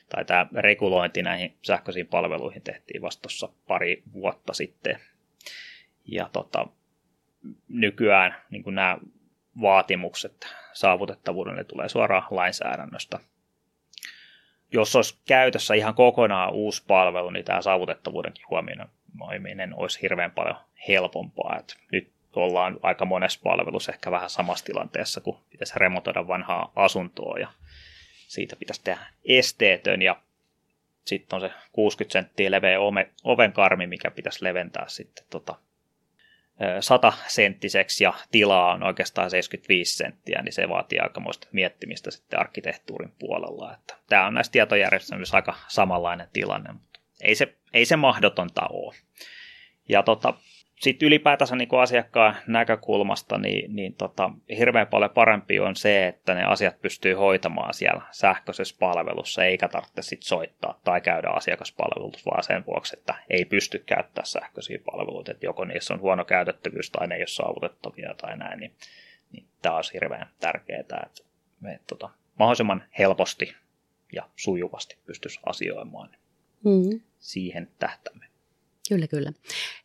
tai 0.09 0.25
tämä 0.25 0.47
regulointi 0.55 1.21
näihin 1.21 1.57
sähköisiin 1.61 2.07
palveluihin 2.07 2.61
tehtiin 2.61 3.01
vasta 3.01 3.21
tuossa 3.21 3.49
pari 3.67 4.03
vuotta 4.13 4.53
sitten. 4.53 4.99
Ja 6.05 6.29
tota, 6.33 6.67
nykyään 7.67 8.35
niin 8.49 8.63
kuin 8.63 8.75
nämä 8.75 8.97
vaatimukset 9.61 10.47
saavutettavuudelle 10.73 11.63
tulee 11.63 11.89
suoraan 11.89 12.27
lainsäädännöstä 12.29 13.19
jos 14.71 14.95
olisi 14.95 15.17
käytössä 15.27 15.73
ihan 15.73 15.95
kokonaan 15.95 16.53
uusi 16.53 16.83
palvelu, 16.87 17.29
niin 17.29 17.45
tämä 17.45 17.61
saavutettavuudenkin 17.61 18.45
huomioiminen 18.49 19.73
olisi 19.75 20.01
hirveän 20.01 20.31
paljon 20.31 20.55
helpompaa. 20.87 21.57
Et 21.59 21.77
nyt 21.91 22.11
ollaan 22.35 22.79
aika 22.81 23.05
monessa 23.05 23.39
palvelussa 23.43 23.91
ehkä 23.91 24.11
vähän 24.11 24.29
samassa 24.29 24.65
tilanteessa, 24.65 25.21
kun 25.21 25.39
pitäisi 25.49 25.73
remontoida 25.77 26.27
vanhaa 26.27 26.71
asuntoa 26.75 27.39
ja 27.39 27.47
siitä 28.27 28.55
pitäisi 28.55 28.83
tehdä 28.83 29.01
esteetön 29.25 30.01
ja 30.01 30.21
sitten 31.05 31.37
on 31.37 31.41
se 31.41 31.51
60 31.71 32.13
senttiä 32.13 32.51
leveä 32.51 32.77
ovenkarmi, 33.23 33.87
mikä 33.87 34.11
pitäisi 34.11 34.43
leventää 34.43 34.85
sitten 34.87 35.25
tota 35.29 35.55
100 36.79 37.13
senttiseksi 37.27 38.03
ja 38.03 38.13
tilaa 38.31 38.73
on 38.73 38.83
oikeastaan 38.83 39.29
75 39.29 39.97
senttiä, 39.97 40.41
niin 40.41 40.53
se 40.53 40.69
vaatii 40.69 40.99
aikamoista 40.99 41.47
miettimistä 41.51 42.11
sitten 42.11 42.39
arkkitehtuurin 42.39 43.13
puolella. 43.19 43.73
Että 43.73 43.95
tämä 44.09 44.27
on 44.27 44.33
näissä 44.33 44.51
tietojärjestelmissä 44.51 45.35
aika 45.35 45.53
samanlainen 45.67 46.27
tilanne, 46.33 46.73
mutta 46.73 46.99
ei 47.21 47.35
se, 47.35 47.55
ei 47.73 47.85
se 47.85 47.95
mahdotonta 47.95 48.61
ole. 48.69 48.95
Ja 49.89 50.03
tota, 50.03 50.33
sitten 50.81 51.07
ylipäätänsä 51.07 51.55
niin 51.55 51.69
asiakkaan 51.81 52.35
näkökulmasta, 52.47 53.37
niin, 53.37 53.75
niin 53.75 53.93
tota, 53.93 54.31
hirveän 54.57 54.87
paljon 54.87 55.11
parempi 55.11 55.59
on 55.59 55.75
se, 55.75 56.07
että 56.07 56.33
ne 56.33 56.43
asiat 56.43 56.81
pystyy 56.81 57.13
hoitamaan 57.13 57.73
siellä 57.73 58.01
sähköisessä 58.11 58.75
palvelussa, 58.79 59.43
eikä 59.43 59.67
tarvitse 59.67 60.01
sit 60.01 60.23
soittaa 60.23 60.79
tai 60.83 61.01
käydä 61.01 61.29
asiakaspalvelussa, 61.29 62.31
vaan 62.31 62.43
sen 62.43 62.65
vuoksi, 62.65 62.97
että 62.99 63.15
ei 63.29 63.45
pysty 63.45 63.83
käyttämään 63.85 64.25
sähköisiä 64.25 64.79
palveluita, 64.85 65.31
että 65.31 65.45
joko 65.45 65.65
niissä 65.65 65.93
on 65.93 66.01
huono 66.01 66.25
käytettävyys 66.25 66.91
tai 66.91 67.07
ne 67.07 67.15
ei 67.15 67.21
ole 67.21 67.27
saavutettavia 67.27 68.13
tai 68.13 68.37
näin, 68.37 68.59
niin, 68.59 68.75
niin 69.31 69.45
tämä 69.61 69.75
on 69.75 69.83
hirveän 69.93 70.27
tärkeää, 70.39 70.79
että 70.79 71.23
me 71.59 71.79
tota, 71.87 72.09
mahdollisimman 72.39 72.83
helposti 72.99 73.55
ja 74.13 74.29
sujuvasti 74.35 74.97
pystyisi 75.05 75.39
asioimaan. 75.45 76.09
Mm. 76.65 77.01
Siihen 77.19 77.69
tähtämme. 77.79 78.30
Kyllä, 78.91 79.07
kyllä. 79.07 79.33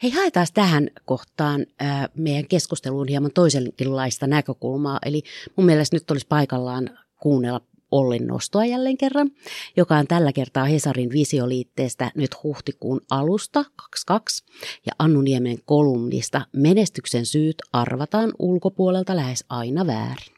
Hei, 0.03 0.11
haetaan 0.11 0.47
tähän 0.55 0.91
kohtaan 1.05 1.67
meidän 2.15 2.47
keskusteluun 2.49 3.09
hieman 3.09 3.31
toisenkinlaista 3.35 4.27
näkökulmaa. 4.27 4.99
Eli 5.07 5.23
mun 5.57 5.67
mielestä 5.67 5.97
nyt 5.97 6.11
olisi 6.11 6.27
paikallaan 6.29 6.99
kuunnella 7.23 7.61
Ollin 7.91 8.27
nostoa 8.27 8.65
jälleen 8.65 8.97
kerran, 8.97 9.31
joka 9.77 9.97
on 9.97 10.07
tällä 10.07 10.33
kertaa 10.33 10.65
Hesarin 10.65 11.11
visioliitteestä 11.11 12.11
nyt 12.15 12.31
huhtikuun 12.43 13.01
alusta 13.11 13.65
22 13.77 14.45
ja 14.87 14.93
Annu 14.99 15.21
Niemen 15.21 15.59
kolumnista 15.65 16.43
Menestyksen 16.53 17.27
syyt 17.27 17.57
arvataan 17.73 18.33
ulkopuolelta 18.39 19.17
lähes 19.17 19.45
aina 19.49 19.87
väärin. 19.87 20.35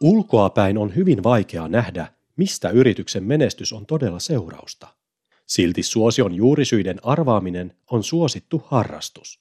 Ulkoapäin 0.00 0.78
on 0.78 0.96
hyvin 0.96 1.22
vaikea 1.22 1.68
nähdä, 1.68 2.06
mistä 2.36 2.70
yrityksen 2.70 3.24
menestys 3.24 3.72
on 3.72 3.86
todella 3.86 4.18
seurausta. 4.18 4.95
Silti 5.46 5.82
suosion 5.82 6.34
juurisyiden 6.34 6.98
arvaaminen 7.02 7.76
on 7.90 8.04
suosittu 8.04 8.62
harrastus. 8.66 9.40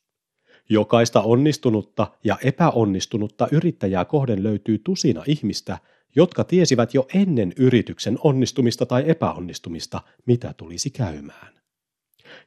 Jokaista 0.70 1.22
onnistunutta 1.22 2.08
ja 2.24 2.38
epäonnistunutta 2.44 3.48
yrittäjää 3.52 4.06
kohden 4.06 4.44
löytyy 4.44 4.80
tusina 4.80 5.24
ihmistä, 5.28 5.78
jotka 6.16 6.44
tiesivät 6.44 6.94
jo 6.94 7.08
ennen 7.14 7.54
yrityksen 7.58 8.18
onnistumista 8.24 8.86
tai 8.86 9.04
epäonnistumista, 9.08 10.02
mitä 10.26 10.54
tulisi 10.58 10.90
käymään. 10.90 11.54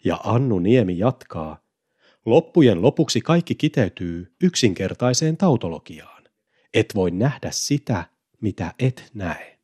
Ja 0.04 0.20
Annu 0.24 0.58
Niemi 0.58 0.98
jatkaa, 0.98 1.64
loppujen 2.26 2.82
lopuksi 2.82 3.20
kaikki 3.20 3.54
kiteytyy 3.54 4.34
yksinkertaiseen 4.42 5.36
tautologiaan. 5.36 6.24
Et 6.74 6.94
voi 6.94 7.10
nähdä 7.10 7.50
sitä, 7.50 8.04
mitä 8.40 8.74
et 8.78 9.10
näe. 9.14 9.58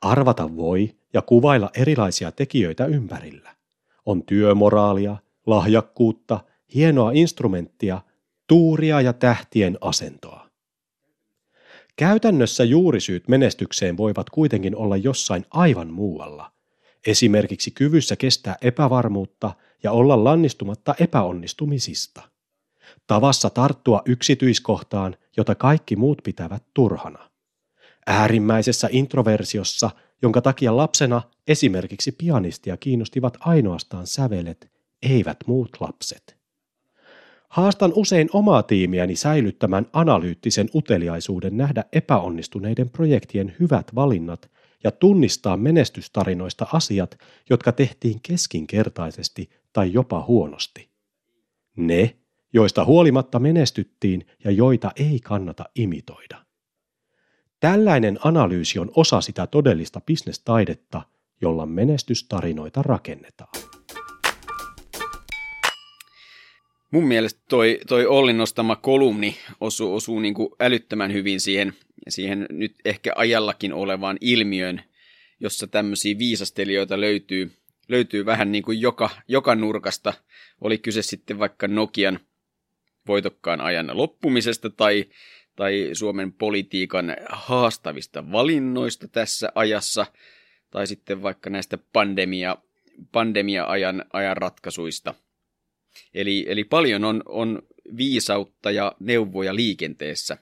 Arvata 0.00 0.56
voi, 0.56 0.97
ja 1.12 1.22
kuvailla 1.22 1.70
erilaisia 1.74 2.32
tekijöitä 2.32 2.86
ympärillä. 2.86 3.54
On 4.06 4.22
työmoraalia, 4.22 5.16
lahjakkuutta, 5.46 6.40
hienoa 6.74 7.10
instrumenttia, 7.14 8.00
tuuria 8.46 9.00
ja 9.00 9.12
tähtien 9.12 9.78
asentoa. 9.80 10.48
Käytännössä 11.96 12.64
juurisyyt 12.64 13.28
menestykseen 13.28 13.96
voivat 13.96 14.30
kuitenkin 14.30 14.76
olla 14.76 14.96
jossain 14.96 15.46
aivan 15.50 15.92
muualla, 15.92 16.52
esimerkiksi 17.06 17.70
kyvyssä 17.70 18.16
kestää 18.16 18.56
epävarmuutta 18.62 19.54
ja 19.82 19.92
olla 19.92 20.24
lannistumatta 20.24 20.94
epäonnistumisista. 21.00 22.22
Tavassa 23.06 23.50
tarttua 23.50 24.02
yksityiskohtaan, 24.06 25.16
jota 25.36 25.54
kaikki 25.54 25.96
muut 25.96 26.18
pitävät 26.24 26.62
turhana. 26.74 27.27
Äärimmäisessä 28.08 28.88
introversiossa– 28.92 29.90
jonka 30.22 30.40
takia 30.40 30.76
lapsena 30.76 31.22
esimerkiksi 31.48 32.12
pianistia 32.12 32.76
kiinnostivat 32.76 33.36
ainoastaan 33.40 34.06
sävelet, 34.06 34.70
eivät 35.02 35.36
muut 35.46 35.76
lapset. 35.80 36.38
Haastan 37.48 37.92
usein 37.94 38.28
omaa 38.32 38.62
tiimiäni 38.62 39.16
säilyttämään 39.16 39.86
analyyttisen 39.92 40.68
uteliaisuuden 40.74 41.56
nähdä 41.56 41.84
epäonnistuneiden 41.92 42.90
projektien 42.90 43.56
hyvät 43.60 43.94
valinnat 43.94 44.50
ja 44.84 44.90
tunnistaa 44.90 45.56
menestystarinoista 45.56 46.66
asiat, 46.72 47.18
jotka 47.50 47.72
tehtiin 47.72 48.20
keskinkertaisesti 48.22 49.50
tai 49.72 49.92
jopa 49.92 50.24
huonosti. 50.28 50.88
Ne, 51.76 52.16
joista 52.52 52.84
huolimatta 52.84 53.38
menestyttiin 53.38 54.26
ja 54.44 54.50
joita 54.50 54.90
ei 54.96 55.20
kannata 55.20 55.64
imitoida. 55.74 56.47
Tällainen 57.60 58.18
analyysi 58.24 58.78
on 58.78 58.90
osa 58.96 59.20
sitä 59.20 59.46
todellista 59.46 60.00
bisnestaidetta, 60.00 61.02
jolla 61.40 61.66
menestystarinoita 61.66 62.82
rakennetaan. 62.82 63.50
Mun 66.90 67.08
mielestä 67.08 67.40
toi, 67.48 67.80
toi 67.88 68.06
Ollin 68.06 68.38
nostama 68.38 68.76
kolumni 68.76 69.36
osuu, 69.60 69.94
osuu 69.94 70.20
niin 70.20 70.34
kuin 70.34 70.48
älyttömän 70.60 71.12
hyvin 71.12 71.40
siihen, 71.40 71.72
siihen 72.08 72.46
nyt 72.50 72.74
ehkä 72.84 73.12
ajallakin 73.16 73.72
olevaan 73.72 74.16
ilmiön, 74.20 74.82
jossa 75.40 75.66
tämmöisiä 75.66 76.18
viisastelijoita 76.18 77.00
löytyy, 77.00 77.50
löytyy 77.88 78.26
vähän 78.26 78.52
niin 78.52 78.62
kuin 78.62 78.80
joka, 78.80 79.10
joka 79.28 79.54
nurkasta. 79.54 80.14
Oli 80.60 80.78
kyse 80.78 81.02
sitten 81.02 81.38
vaikka 81.38 81.68
Nokian 81.68 82.20
voitokkaan 83.06 83.60
ajan 83.60 83.90
loppumisesta 83.92 84.70
tai, 84.70 85.04
tai 85.58 85.90
Suomen 85.92 86.32
politiikan 86.32 87.16
haastavista 87.28 88.32
valinnoista 88.32 89.08
tässä 89.08 89.48
ajassa, 89.54 90.06
tai 90.70 90.86
sitten 90.86 91.22
vaikka 91.22 91.50
näistä 91.50 91.78
pandemia, 91.92 92.56
pandemia-ajan 93.12 94.04
ajan 94.12 94.36
ratkaisuista– 94.36 95.14
Eli, 96.14 96.44
eli 96.48 96.64
paljon 96.64 97.04
on, 97.04 97.22
on 97.26 97.62
viisautta 97.96 98.70
ja 98.70 98.96
neuvoja 99.00 99.54
liikenteessä. 99.54 100.38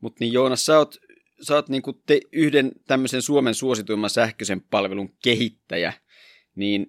Mutta 0.00 0.16
niin 0.20 0.32
Joonas, 0.32 0.66
sä 0.66 0.78
oot, 0.78 0.96
sä 1.42 1.54
oot 1.54 1.68
niinku 1.68 1.92
te, 1.92 2.20
yhden 2.32 2.72
tämmöisen 2.86 3.22
Suomen 3.22 3.54
suosituimman 3.54 4.10
sähköisen 4.10 4.60
palvelun 4.60 5.14
kehittäjä, 5.22 5.92
niin 6.54 6.86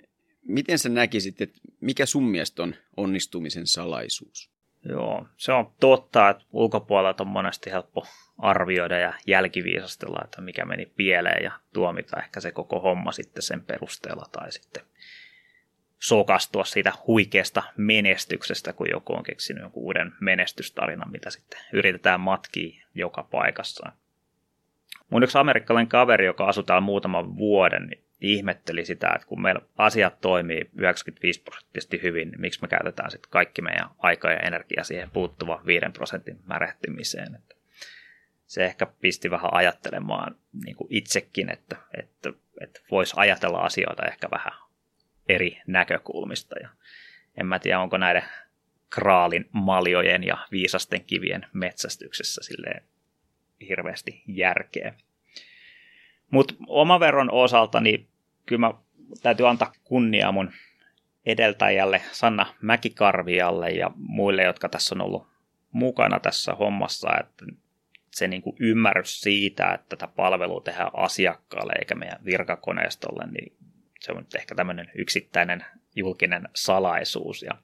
miten 0.48 0.80
sä 0.80 0.90
näkisit, 0.90 1.42
että 1.42 1.60
mikä 1.82 2.06
sun 2.06 2.24
mielestä 2.24 2.64
on 2.64 2.76
onnistumisen 2.98 3.68
salaisuus? 3.68 4.55
Joo, 4.90 5.28
se 5.38 5.52
on 5.54 5.72
totta, 5.80 6.30
että 6.30 6.44
ulkopuolelta 6.52 7.24
on 7.24 7.28
monesti 7.28 7.72
helppo 7.72 8.08
arvioida 8.38 8.98
ja 8.98 9.14
jälkiviisastella, 9.28 10.22
että 10.24 10.42
mikä 10.42 10.66
meni 10.66 10.86
pieleen 10.86 11.44
ja 11.44 11.52
tuomita 11.74 12.20
ehkä 12.20 12.40
se 12.40 12.52
koko 12.52 12.80
homma 12.80 13.12
sitten 13.12 13.44
sen 13.44 13.62
perusteella 13.62 14.26
tai 14.32 14.52
sitten 14.52 14.84
sokastua 16.00 16.66
siitä 16.66 16.94
huikeasta 17.08 17.64
menestyksestä, 17.78 18.74
kun 18.74 18.90
joku 18.90 19.14
on 19.14 19.24
keksinyt 19.24 19.62
jonkun 19.62 19.84
uuden 19.84 20.14
menestystarinan, 20.20 21.12
mitä 21.12 21.30
sitten 21.30 21.60
yritetään 21.74 22.20
matkia 22.20 22.86
joka 22.96 23.24
paikassa. 23.24 23.92
Mun 25.10 25.24
yksi 25.24 25.38
amerikkalainen 25.38 25.88
kaveri, 25.88 26.26
joka 26.26 26.46
asui 26.46 26.64
täällä 26.64 26.82
muutaman 26.82 27.38
vuoden, 27.38 27.88
niin 27.88 28.05
ihmetteli 28.22 28.86
sitä, 28.86 29.12
että 29.16 29.28
kun 29.28 29.42
meillä 29.42 29.62
asiat 29.78 30.22
toimii 30.22 30.70
95 30.78 31.42
prosenttisesti 31.42 32.02
hyvin, 32.04 32.32
niin 32.32 32.42
miksi 32.42 32.62
me 32.62 32.68
käytetään 32.68 33.12
sitten 33.12 33.32
kaikki 33.32 33.62
meidän 33.62 33.90
aika 33.98 34.32
ja 34.32 34.40
energia 34.40 34.84
siihen 34.84 35.12
puuttuva 35.12 35.62
5 35.66 35.86
prosentin 35.94 36.40
märehtimiseen. 36.46 37.36
Että 37.36 37.56
se 38.46 38.66
ehkä 38.66 38.86
pisti 38.86 39.32
vähän 39.32 39.54
ajattelemaan 39.54 40.36
niin 40.66 40.76
kuin 40.76 40.88
itsekin, 40.90 41.52
että, 41.52 41.76
että, 42.00 42.34
että 42.62 42.80
voisi 42.92 43.14
ajatella 43.18 43.60
asioita 43.60 44.06
ehkä 44.06 44.28
vähän 44.32 44.54
eri 45.30 45.62
näkökulmista. 45.68 46.56
Ja 46.60 46.70
en 47.38 47.46
mä 47.46 47.60
tiedä, 47.60 47.80
onko 47.80 47.98
näiden 47.98 48.24
kraalin 48.90 49.50
maljojen 49.52 50.24
ja 50.24 50.38
viisasten 50.52 51.04
kivien 51.04 51.46
metsästyksessä 51.54 52.44
silleen 52.44 52.84
hirveästi 53.70 54.24
järkeä. 54.28 54.94
Mutta 56.32 56.54
oma 56.68 57.00
veron 57.00 57.32
osalta, 57.32 57.82
niin 57.82 58.08
kyllä 58.46 58.60
mä 58.60 58.74
täytyy 59.22 59.48
antaa 59.48 59.74
kunnia 59.84 60.32
mun 60.32 60.52
edeltäjälle 61.26 62.02
Sanna 62.12 62.46
Mäkikarvialle 62.62 63.70
ja 63.70 63.92
muille, 63.96 64.44
jotka 64.44 64.70
tässä 64.70 64.96
on 64.96 65.02
ollut 65.02 65.28
mukana 65.72 66.20
tässä 66.20 66.54
hommassa, 66.54 67.10
että 67.20 67.46
se 68.12 68.28
niin 68.28 68.42
kuin 68.42 68.56
ymmärrys 68.60 69.22
siitä, 69.22 69.74
että 69.74 69.86
tätä 69.90 70.08
palvelua 70.08 70.62
tehdään 70.62 70.92
asiakkaalle 70.94 71.74
eikä 71.80 71.96
meidän 71.96 72.26
virkakoneistolle, 72.26 73.28
niin 73.32 73.58
se 74.00 74.12
on 74.12 74.18
nyt 74.18 74.36
ehkä 74.36 74.56
tämmöinen 74.56 74.92
yksittäinen 74.96 75.66
julkinen 75.96 76.50
salaisuus 76.56 77.42
ja, 77.42 77.58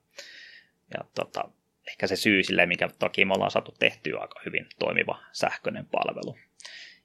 ja 0.93 1.03
tota, 1.15 1.49
ehkä 1.87 2.07
se 2.07 2.15
syy 2.15 2.43
sille, 2.43 2.65
mikä 2.65 2.89
toki 2.99 3.25
me 3.25 3.33
ollaan 3.33 3.51
saatu 3.51 3.75
tehtyä 3.79 4.19
aika 4.19 4.41
hyvin 4.45 4.67
toimiva 4.79 5.19
sähköinen 5.31 5.85
palvelu. 5.85 6.37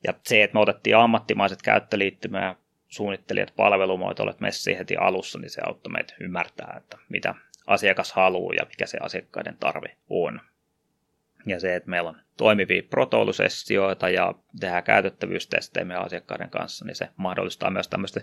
Ja 0.06 0.14
se, 0.24 0.42
että 0.42 0.54
me 0.54 0.60
otettiin 0.60 0.96
ammattimaiset 0.96 1.62
käyttöliittymä 1.62 2.44
ja 2.44 2.56
suunnittelijat 2.88 3.52
palvelumuotoilet 3.56 4.40
messiin 4.40 4.78
heti 4.78 4.96
alussa, 4.96 5.38
niin 5.38 5.50
se 5.50 5.60
auttoi 5.66 5.92
meitä 5.92 6.14
ymmärtää, 6.20 6.74
että 6.76 6.98
mitä 7.08 7.34
asiakas 7.66 8.12
haluaa 8.12 8.54
ja 8.54 8.66
mikä 8.68 8.86
se 8.86 8.98
asiakkaiden 9.00 9.56
tarve 9.60 9.96
on. 10.08 10.40
Ja 11.46 11.60
se, 11.60 11.76
että 11.76 11.90
meillä 11.90 12.08
on 12.08 12.20
toimivia 12.36 12.82
protoulusessioita 12.90 14.08
ja 14.08 14.34
tehdään 14.60 14.84
käytettävyystestejä 14.84 15.84
meidän 15.84 16.04
asiakkaiden 16.04 16.50
kanssa, 16.50 16.84
niin 16.84 16.96
se 16.96 17.08
mahdollistaa 17.16 17.70
myös 17.70 17.88
tämmöistä 17.88 18.20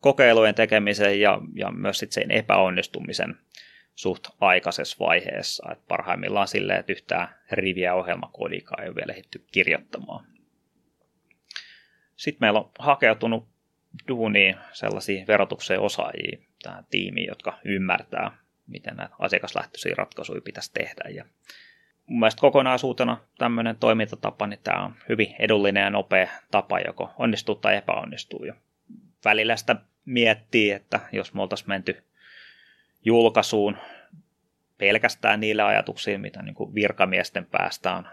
kokeilujen 0.00 0.54
tekemisen 0.54 1.20
ja, 1.20 1.40
ja 1.54 1.70
myös 1.70 1.98
sit 1.98 2.12
sen 2.12 2.30
epäonnistumisen 2.30 3.38
suht 3.94 4.28
aikaisessa 4.40 4.96
vaiheessa. 5.00 5.72
Et 5.72 5.86
parhaimmillaan 5.88 6.48
silleen, 6.48 6.80
että 6.80 6.92
yhtään 6.92 7.28
riviä 7.50 7.94
ohjelmakoodikaan 7.94 8.82
ei 8.82 8.88
ole 8.88 8.96
vielä 8.96 9.12
ehditty 9.12 9.44
kirjoittamaan. 9.52 10.35
Sitten 12.16 12.46
meillä 12.46 12.60
on 12.60 12.70
hakeutunut 12.78 13.48
duuniin 14.08 14.56
sellaisia 14.72 15.24
verotuksen 15.28 15.80
osaajia 15.80 16.38
tähän 16.62 16.84
tiimiin, 16.90 17.28
jotka 17.28 17.58
ymmärtää, 17.64 18.38
miten 18.66 18.96
näitä 18.96 19.14
asiakaslähtöisiä 19.18 19.94
ratkaisuja 19.98 20.40
pitäisi 20.40 20.72
tehdä. 20.72 21.08
Ja 21.08 21.24
mun 22.06 22.18
mielestä 22.18 22.40
kokonaisuutena 22.40 23.20
tämmöinen 23.38 23.76
toimintatapa, 23.76 24.46
niin 24.46 24.60
tämä 24.64 24.84
on 24.84 24.94
hyvin 25.08 25.34
edullinen 25.38 25.82
ja 25.82 25.90
nopea 25.90 26.28
tapa, 26.50 26.80
joko 26.80 27.10
onnistuu 27.18 27.54
tai 27.54 27.76
epäonnistuu. 27.76 28.44
Ja 28.44 28.54
välillä 29.24 29.56
sitä 29.56 29.76
miettii, 30.04 30.70
että 30.70 31.00
jos 31.12 31.34
me 31.34 31.42
oltaisiin 31.42 31.68
menty 31.68 32.04
julkaisuun 33.04 33.76
pelkästään 34.78 35.40
niillä 35.40 35.66
ajatuksiin, 35.66 36.20
mitä 36.20 36.42
niin 36.42 36.74
virkamiesten 36.74 37.46
päästä 37.46 37.92
on, 37.92 38.08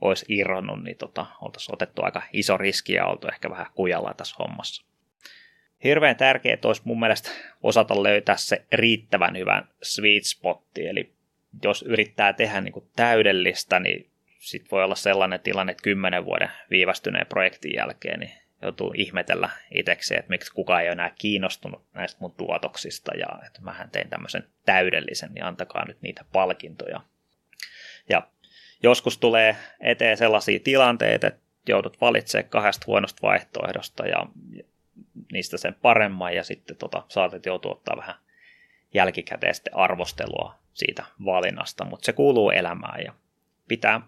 olisi 0.00 0.26
irronnut, 0.28 0.84
niin 0.84 0.96
tota, 0.96 1.26
oltaisiin 1.40 1.74
otettu 1.74 2.02
aika 2.02 2.22
iso 2.32 2.56
riski 2.56 2.92
ja 2.92 3.06
oltu 3.06 3.28
ehkä 3.28 3.50
vähän 3.50 3.66
kujalla 3.74 4.14
tässä 4.14 4.36
hommassa. 4.38 4.84
Hirveän 5.84 6.16
tärkeää 6.16 6.58
olisi 6.64 6.82
mun 6.84 7.00
mielestä 7.00 7.30
osata 7.62 8.02
löytää 8.02 8.36
se 8.36 8.64
riittävän 8.72 9.36
hyvän 9.36 9.68
sweet 9.82 10.24
spotti, 10.24 10.88
eli 10.88 11.12
jos 11.62 11.82
yrittää 11.82 12.32
tehdä 12.32 12.60
niin 12.60 12.72
kuin 12.72 12.90
täydellistä, 12.96 13.80
niin 13.80 14.10
sitten 14.38 14.70
voi 14.70 14.84
olla 14.84 14.94
sellainen 14.94 15.40
tilanne, 15.40 15.70
että 15.70 15.82
kymmenen 15.82 16.24
vuoden 16.24 16.50
viivästyneen 16.70 17.26
projektin 17.26 17.74
jälkeen, 17.74 18.20
niin 18.20 18.32
joutuu 18.62 18.94
ihmetellä 18.96 19.50
itsekseen, 19.74 20.18
että 20.18 20.30
miksi 20.30 20.52
kukaan 20.52 20.82
ei 20.82 20.88
ole 20.88 20.92
enää 20.92 21.14
kiinnostunut 21.18 21.84
näistä 21.94 22.20
mun 22.20 22.34
tuotoksista 22.34 23.16
ja 23.16 23.26
että 23.46 23.60
mähän 23.62 23.90
tein 23.90 24.08
tämmöisen 24.08 24.44
täydellisen, 24.66 25.30
niin 25.34 25.44
antakaa 25.44 25.84
nyt 25.84 26.02
niitä 26.02 26.24
palkintoja. 26.32 27.00
Ja 28.08 28.22
joskus 28.82 29.18
tulee 29.18 29.56
eteen 29.80 30.16
sellaisia 30.16 30.60
tilanteita, 30.60 31.26
että 31.26 31.40
joudut 31.68 32.00
valitsemaan 32.00 32.50
kahdesta 32.50 32.84
huonosta 32.86 33.22
vaihtoehdosta 33.22 34.06
ja 34.06 34.26
niistä 35.32 35.56
sen 35.56 35.76
paremman 35.82 36.34
ja 36.34 36.44
sitten 36.44 36.76
tota, 36.76 37.04
saatet 37.08 37.46
joutua 37.46 37.72
ottaa 37.72 37.96
vähän 37.96 38.14
jälkikäteen 38.94 39.54
sitten 39.54 39.76
arvostelua 39.76 40.54
siitä 40.74 41.04
valinnasta, 41.24 41.84
mutta 41.84 42.04
se 42.04 42.12
kuuluu 42.12 42.50
elämään 42.50 43.04
ja 43.04 43.12
pitää 43.68 44.00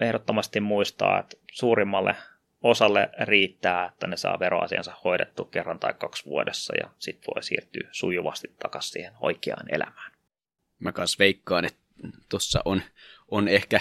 ehdottomasti 0.00 0.60
muistaa, 0.60 1.20
että 1.20 1.36
suurimmalle 1.52 2.16
osalle 2.62 3.10
riittää, 3.20 3.86
että 3.86 4.06
ne 4.06 4.16
saa 4.16 4.38
veroasiansa 4.38 4.92
hoidettu 5.04 5.44
kerran 5.44 5.78
tai 5.78 5.94
kaksi 5.94 6.24
vuodessa 6.24 6.74
ja 6.80 6.90
sitten 6.98 7.34
voi 7.34 7.42
siirtyä 7.42 7.88
sujuvasti 7.92 8.54
takaisin 8.58 8.92
siihen 8.92 9.12
oikeaan 9.20 9.74
elämään. 9.74 10.12
Mä 10.78 10.92
kanssa 10.92 11.18
veikkaan, 11.18 11.64
että 11.64 11.78
tuossa 12.28 12.62
on, 12.64 12.82
on 13.28 13.48
ehkä 13.48 13.80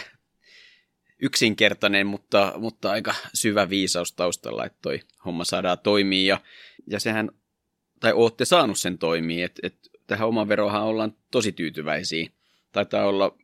yksinkertainen, 1.21 2.07
mutta, 2.07 2.53
mutta 2.57 2.91
aika 2.91 3.15
syvä 3.33 3.69
viisaus 3.69 4.13
taustalla, 4.13 4.65
että 4.65 4.77
toi 4.81 4.99
homma 5.25 5.43
saadaan 5.43 5.79
toimia. 5.79 6.25
Ja, 6.25 6.41
ja 6.87 6.99
sehän, 6.99 7.31
tai 7.99 8.13
ootte 8.13 8.45
saanut 8.45 8.79
sen 8.79 8.97
toimia, 8.97 9.45
että, 9.45 9.59
että 9.63 9.89
tähän 10.07 10.27
oman 10.27 10.47
verohan 10.47 10.83
ollaan 10.83 11.15
tosi 11.31 11.51
tyytyväisiä. 11.51 12.29
Taitaa 12.71 13.05
olla 13.05 13.37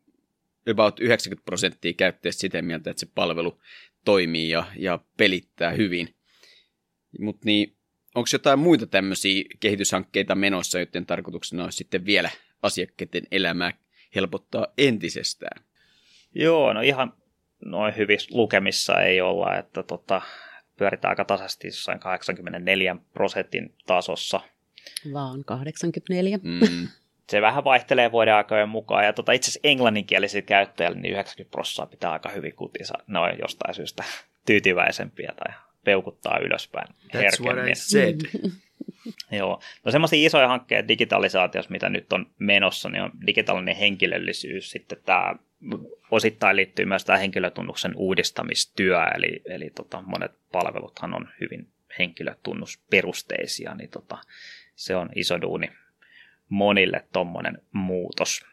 about 0.72 1.00
90 1.00 1.46
prosenttia 1.46 1.94
käyttäjistä 1.94 2.42
sitä 2.42 2.62
mieltä, 2.62 2.92
että 2.92 3.00
se 3.00 3.12
palvelu 3.16 3.62
toimii 4.06 4.50
ja, 4.50 4.64
ja 4.78 5.00
pelittää 5.18 5.72
hyvin. 5.72 6.16
Mutta 7.20 7.42
niin, 7.46 7.78
onko 8.16 8.28
jotain 8.34 8.60
muita 8.60 8.88
tämmöisiä 8.88 9.44
kehityshankkeita 9.60 10.36
menossa, 10.36 10.80
joiden 10.80 11.06
tarkoituksena 11.06 11.64
olisi 11.64 11.78
sitten 11.78 12.06
vielä 12.06 12.30
asiakkaiden 12.62 13.24
elämää 13.32 13.74
helpottaa 14.16 14.68
entisestään? 14.78 15.64
Joo, 16.36 16.74
no 16.74 16.82
ihan 16.82 17.14
noin 17.66 17.98
hyvissä 17.98 18.30
lukemissa 18.32 19.02
ei 19.02 19.22
olla, 19.22 19.58
että 19.58 19.84
tota, 19.84 20.22
pyöritään 20.78 21.10
aika 21.10 21.26
tasaisesti 21.26 21.68
jossain 21.68 22.00
84 22.00 22.96
prosentin 23.14 23.76
tasossa. 23.86 24.40
Vaan 25.14 25.46
84. 25.46 26.40
Mm. 26.44 26.88
Se 27.30 27.42
vähän 27.42 27.64
vaihtelee 27.64 28.12
vuoden 28.12 28.34
aikojen 28.34 28.70
mukaan, 28.70 29.06
ja 29.06 29.14
tota, 29.14 29.32
itse 29.32 29.46
asiassa 29.46 29.68
englanninkielisillä 29.70 30.46
käyttäjillä 30.46 31.00
niin 31.00 31.14
90 31.14 31.52
prosenttia 31.52 31.86
pitää 31.86 32.12
aika 32.12 32.30
hyvin 32.30 32.56
kutisa 32.56 32.94
noin 33.08 33.36
jostain 33.42 33.76
syystä. 33.76 34.04
tyytyväisempiä 34.46 35.34
tai 35.36 35.56
peukuttaa 35.84 36.40
ylöspäin 36.40 36.88
That's 36.88 37.46
what 37.46 37.68
I 37.68 37.76
said. 37.76 38.22
Joo. 39.40 39.62
No 39.86 39.92
semmoisia 39.92 40.26
isoja 40.26 40.48
hankkeita 40.48 40.88
digitalisaatiossa, 40.88 41.72
mitä 41.72 41.90
nyt 41.90 42.14
on 42.14 42.26
menossa, 42.40 42.90
niin 42.90 43.04
on 43.04 43.12
digitaalinen 43.28 43.76
henkilöllisyys. 43.76 44.72
Sitten 44.72 44.98
tämä 45.06 45.36
osittain 46.12 46.56
liittyy 46.56 46.86
myös 46.86 47.06
tämä 47.06 47.18
henkilötunnuksen 47.18 47.96
uudistamistyö, 47.96 49.04
eli, 49.16 49.42
eli 49.46 49.70
tota, 49.70 50.02
monet 50.02 50.32
palveluthan 50.52 51.14
on 51.14 51.30
hyvin 51.42 51.68
henkilötunnusperusteisia, 52.00 53.76
niin 53.76 53.90
tota, 53.90 54.18
se 54.76 54.96
on 54.96 55.10
iso 55.16 55.42
duuni 55.42 55.72
monille 56.50 57.06
tuommoinen 57.14 57.58
muutos. 57.72 58.46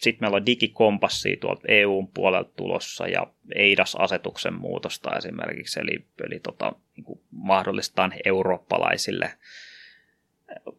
Sitten 0.00 0.24
meillä 0.24 0.36
on 0.36 0.46
digikompassi 0.46 1.36
tuolta 1.36 1.62
EUn 1.68 2.08
puolelta 2.08 2.50
tulossa 2.56 3.06
ja 3.06 3.26
EIDAS-asetuksen 3.54 4.54
muutosta 4.54 5.16
esimerkiksi, 5.16 5.80
eli, 5.80 6.06
eli 6.26 6.40
tota, 6.40 6.72
niin 6.96 7.20
mahdollistaan 7.30 8.12
eurooppalaisille 8.24 9.30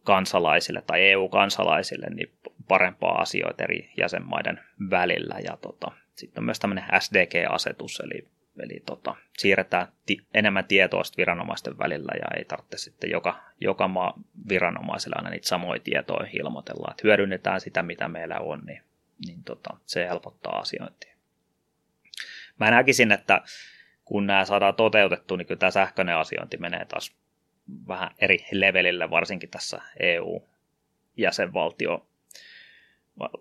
kansalaisille 0.02 0.82
tai 0.86 1.10
EU-kansalaisille 1.10 2.06
niin 2.10 2.32
parempaa 2.68 3.20
asioita 3.20 3.64
eri 3.64 3.92
jäsenmaiden 3.96 4.60
välillä. 4.90 5.34
Ja 5.44 5.56
tota, 5.56 5.90
sitten 6.14 6.40
on 6.40 6.44
myös 6.44 6.60
tämmöinen 6.60 6.84
SDG-asetus, 7.00 8.00
eli, 8.00 8.28
eli 8.62 8.82
tota, 8.86 9.16
siirretään 9.38 9.88
ti- 10.06 10.26
enemmän 10.34 10.64
tietoa 10.64 11.02
viranomaisten 11.16 11.78
välillä 11.78 12.12
ja 12.14 12.38
ei 12.38 12.44
tarvitse 12.44 12.78
sitten 12.78 13.10
joka, 13.10 13.42
joka 13.60 13.88
maa 13.88 14.14
viranomaisille 14.48 15.16
aina 15.18 15.30
niitä 15.30 15.48
samoja 15.48 15.80
tietoja 15.80 16.30
ilmoitella. 16.32 16.88
Että 16.90 17.02
hyödynnetään 17.04 17.60
sitä, 17.60 17.82
mitä 17.82 18.08
meillä 18.08 18.38
on, 18.38 18.62
niin, 18.66 18.82
niin 19.26 19.44
tota, 19.44 19.76
se 19.86 20.08
helpottaa 20.08 20.58
asiointia. 20.58 21.16
Mä 22.60 22.70
näkisin, 22.70 23.12
että 23.12 23.42
kun 24.04 24.26
nämä 24.26 24.44
saadaan 24.44 24.74
toteutettua, 24.74 25.36
niin 25.36 25.46
kyllä 25.46 25.58
tämä 25.58 25.70
sähköinen 25.70 26.16
asiointi 26.16 26.56
menee 26.56 26.84
taas 26.84 27.16
vähän 27.88 28.10
eri 28.18 28.46
levelille, 28.52 29.10
varsinkin 29.10 29.50
tässä 29.50 29.80
EU-jäsenvaltio 30.00 32.06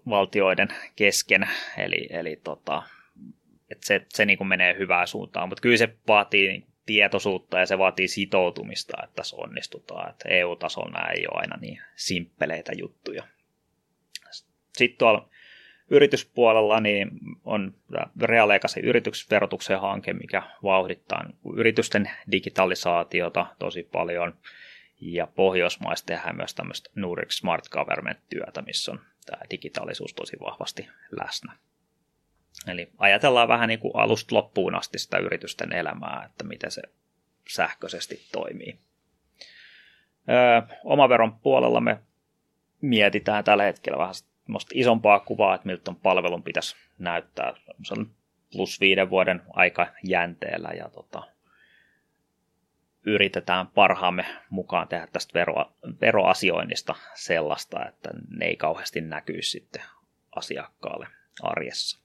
valtioiden 0.09 0.67
kesken, 0.95 1.49
eli, 1.77 2.07
eli 2.09 2.41
tota, 2.43 2.83
että 3.71 3.87
se, 3.87 4.05
se 4.09 4.25
niin 4.25 4.37
kuin 4.37 4.47
menee 4.47 4.77
hyvään 4.77 5.07
suuntaan, 5.07 5.49
mutta 5.49 5.61
kyllä 5.61 5.77
se 5.77 5.95
vaatii 6.07 6.65
tietoisuutta 6.85 7.59
ja 7.59 7.65
se 7.65 7.77
vaatii 7.77 8.07
sitoutumista, 8.07 8.97
että 9.03 9.15
tässä 9.15 9.35
onnistutaan, 9.35 10.09
että 10.09 10.29
EU-tasolla 10.29 10.91
nämä 10.91 11.11
ei 11.11 11.27
ole 11.27 11.39
aina 11.39 11.57
niin 11.57 11.81
simppeleitä 11.95 12.71
juttuja. 12.77 13.23
Sitten 14.77 14.97
tuolla 14.97 15.29
yrityspuolella 15.89 16.79
niin 16.79 17.11
on 17.45 17.73
Realegacy 18.21 18.79
yritysverotuksen 18.79 19.79
hanke, 19.79 20.13
mikä 20.13 20.43
vauhdittaa 20.63 21.29
yritysten 21.55 22.11
digitalisaatiota 22.31 23.45
tosi 23.59 23.83
paljon. 23.83 24.33
Ja 25.01 25.27
Pohjoismaissa 25.27 26.05
tehdään 26.05 26.35
myös 26.35 26.53
tämmöistä 26.53 26.89
Nurik 26.95 27.31
Smart 27.31 27.69
Government-työtä, 27.69 28.61
missä 28.61 28.91
on 28.91 28.99
tämä 29.25 29.41
digitaalisuus 29.51 30.13
tosi 30.13 30.37
vahvasti 30.39 30.87
läsnä. 31.11 31.53
Eli 32.67 32.89
ajatellaan 32.97 33.47
vähän 33.47 33.67
niin 33.67 33.79
kuin 33.79 33.95
alusta 33.95 34.35
loppuun 34.35 34.75
asti 34.75 34.99
sitä 34.99 35.17
yritysten 35.17 35.73
elämää, 35.73 36.23
että 36.25 36.43
miten 36.43 36.71
se 36.71 36.81
sähköisesti 37.49 38.25
toimii. 38.31 38.79
Öö, 40.29 40.75
omaveron 40.83 41.39
puolella 41.39 41.81
me 41.81 41.99
mietitään 42.81 43.43
tällä 43.43 43.63
hetkellä 43.63 43.97
vähän 43.97 44.15
isompaa 44.73 45.19
kuvaa, 45.19 45.55
että 45.55 45.67
miltä 45.67 45.93
palvelun 46.03 46.43
pitäisi 46.43 46.75
näyttää 46.97 47.53
plus 48.51 48.79
viiden 48.79 49.09
vuoden 49.09 49.41
aikajänteellä 49.53 50.69
ja 50.69 50.89
tota, 50.89 51.23
yritetään 53.05 53.67
parhaamme 53.67 54.25
mukaan 54.49 54.87
tehdä 54.87 55.07
tästä 55.07 55.39
vero, 55.39 55.73
veroasioinnista 56.01 56.95
sellaista, 57.15 57.85
että 57.85 58.09
ne 58.29 58.45
ei 58.45 58.55
kauheasti 58.55 59.01
näkyisi 59.01 59.51
sitten 59.51 59.81
asiakkaalle 60.35 61.07
arjessa. 61.41 61.99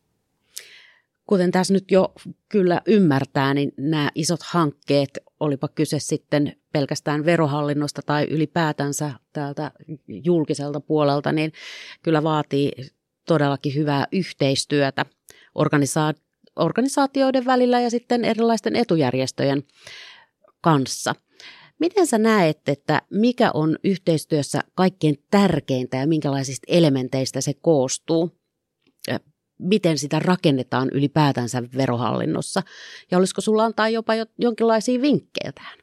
Kuten 1.27 1.51
tässä 1.51 1.75
nyt 1.75 1.91
jo 1.91 2.15
kyllä 2.49 2.81
ymmärtää, 2.87 3.55
niin 3.55 3.73
nämä 3.77 4.11
isot 4.15 4.41
hankkeet, 4.43 5.19
olipa 5.45 5.69
kyse 5.69 5.99
sitten 5.99 6.57
pelkästään 6.73 7.25
verohallinnosta 7.25 8.03
tai 8.07 8.27
ylipäätänsä 8.31 9.11
täältä 9.33 9.71
julkiselta 10.09 10.81
puolelta, 10.81 11.33
niin 11.33 11.53
kyllä 12.03 12.23
vaatii 12.23 12.73
todellakin 13.27 13.75
hyvää 13.75 14.07
yhteistyötä 14.13 15.07
organisa- 15.55 16.21
organisaatioiden 16.57 17.45
välillä 17.45 17.81
ja 17.81 17.91
sitten 17.91 18.25
erilaisten 18.25 18.77
etujärjestöjen 18.77 19.63
kanssa. 20.61 21.15
Miten 21.79 22.07
sä 22.07 22.19
näet, 22.19 22.69
että 22.69 23.03
mikä 23.11 23.51
on 23.55 23.79
yhteistyössä 23.85 24.61
kaikkein 24.75 25.25
tärkeintä 25.31 25.97
ja 25.97 26.07
minkälaisista 26.07 26.65
elementeistä 26.69 27.41
se 27.41 27.55
koostuu? 27.55 28.44
Miten 29.59 29.99
sitä 29.99 30.19
rakennetaan 30.19 30.88
ylipäätänsä 30.93 31.62
verohallinnossa? 31.77 32.62
Ja 33.11 33.19
olisiko 33.19 33.40
sulla 33.40 33.64
antaa 33.64 33.88
jopa 33.88 34.12
jonkinlaisia 34.38 35.03
vinkkejä 35.03 35.53
tähän? 35.53 35.79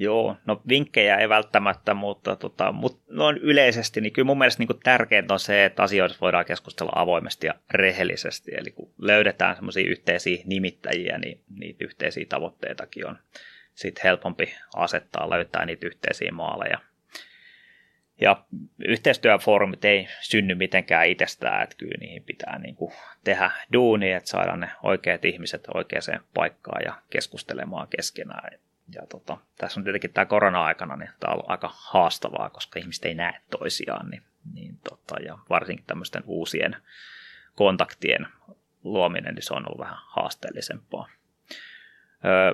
Joo, 0.00 0.36
no 0.46 0.62
vinkkejä 0.68 1.16
ei 1.16 1.28
välttämättä, 1.28 1.94
mutta, 1.94 2.36
tota, 2.36 2.72
mutta 2.72 3.02
noin 3.10 3.38
yleisesti, 3.38 4.00
niin 4.00 4.12
kyllä 4.12 4.26
mun 4.26 4.38
mielestä 4.38 4.64
niin 4.64 4.80
tärkeintä 4.82 5.34
on 5.34 5.40
se, 5.40 5.64
että 5.64 5.82
asioista 5.82 6.18
voidaan 6.20 6.44
keskustella 6.44 6.92
avoimesti 6.94 7.46
ja 7.46 7.54
rehellisesti. 7.70 8.50
Eli 8.54 8.70
kun 8.70 8.94
löydetään 8.98 9.56
semmoisia 9.56 9.90
yhteisiä 9.90 10.42
nimittäjiä, 10.46 11.18
niin 11.18 11.44
niitä 11.58 11.84
yhteisiä 11.84 12.26
tavoitteitakin 12.28 13.06
on 13.06 13.18
sitten 13.74 14.02
helpompi 14.04 14.54
asettaa, 14.76 15.30
löytää 15.30 15.66
niitä 15.66 15.86
yhteisiä 15.86 16.32
maaleja. 16.32 16.78
Ja 18.20 18.44
yhteistyöfoorumit 18.78 19.84
ei 19.84 20.08
synny 20.20 20.54
mitenkään 20.54 21.06
itsestään, 21.06 21.62
että 21.62 21.76
kyllä 21.76 21.98
niihin 22.00 22.24
pitää 22.24 22.58
niin 22.58 22.74
kuin 22.74 22.92
tehdä 23.24 23.50
duunia, 23.72 24.16
että 24.16 24.30
saadaan 24.30 24.60
ne 24.60 24.70
oikeat 24.82 25.24
ihmiset 25.24 25.64
oikeaan 25.74 26.24
paikkaan 26.34 26.82
ja 26.84 26.94
keskustelemaan 27.10 27.88
keskenään 27.88 28.58
ja 28.94 29.06
tota, 29.06 29.38
tässä 29.58 29.80
on 29.80 29.84
tietenkin 29.84 30.12
tämä 30.12 30.24
korona-aikana, 30.24 30.96
niin 30.96 31.10
tämä 31.20 31.34
on 31.34 31.42
aika 31.46 31.70
haastavaa, 31.74 32.50
koska 32.50 32.78
ihmiset 32.78 33.04
ei 33.04 33.14
näe 33.14 33.40
toisiaan, 33.50 34.10
niin, 34.10 34.22
niin 34.54 34.78
tota, 34.88 35.16
ja 35.22 35.38
varsinkin 35.50 35.86
tämmöisten 35.86 36.22
uusien 36.26 36.76
kontaktien 37.54 38.26
luominen, 38.82 39.34
niin 39.34 39.42
se 39.42 39.54
on 39.54 39.64
ollut 39.68 39.78
vähän 39.78 39.98
haasteellisempaa. 40.06 41.08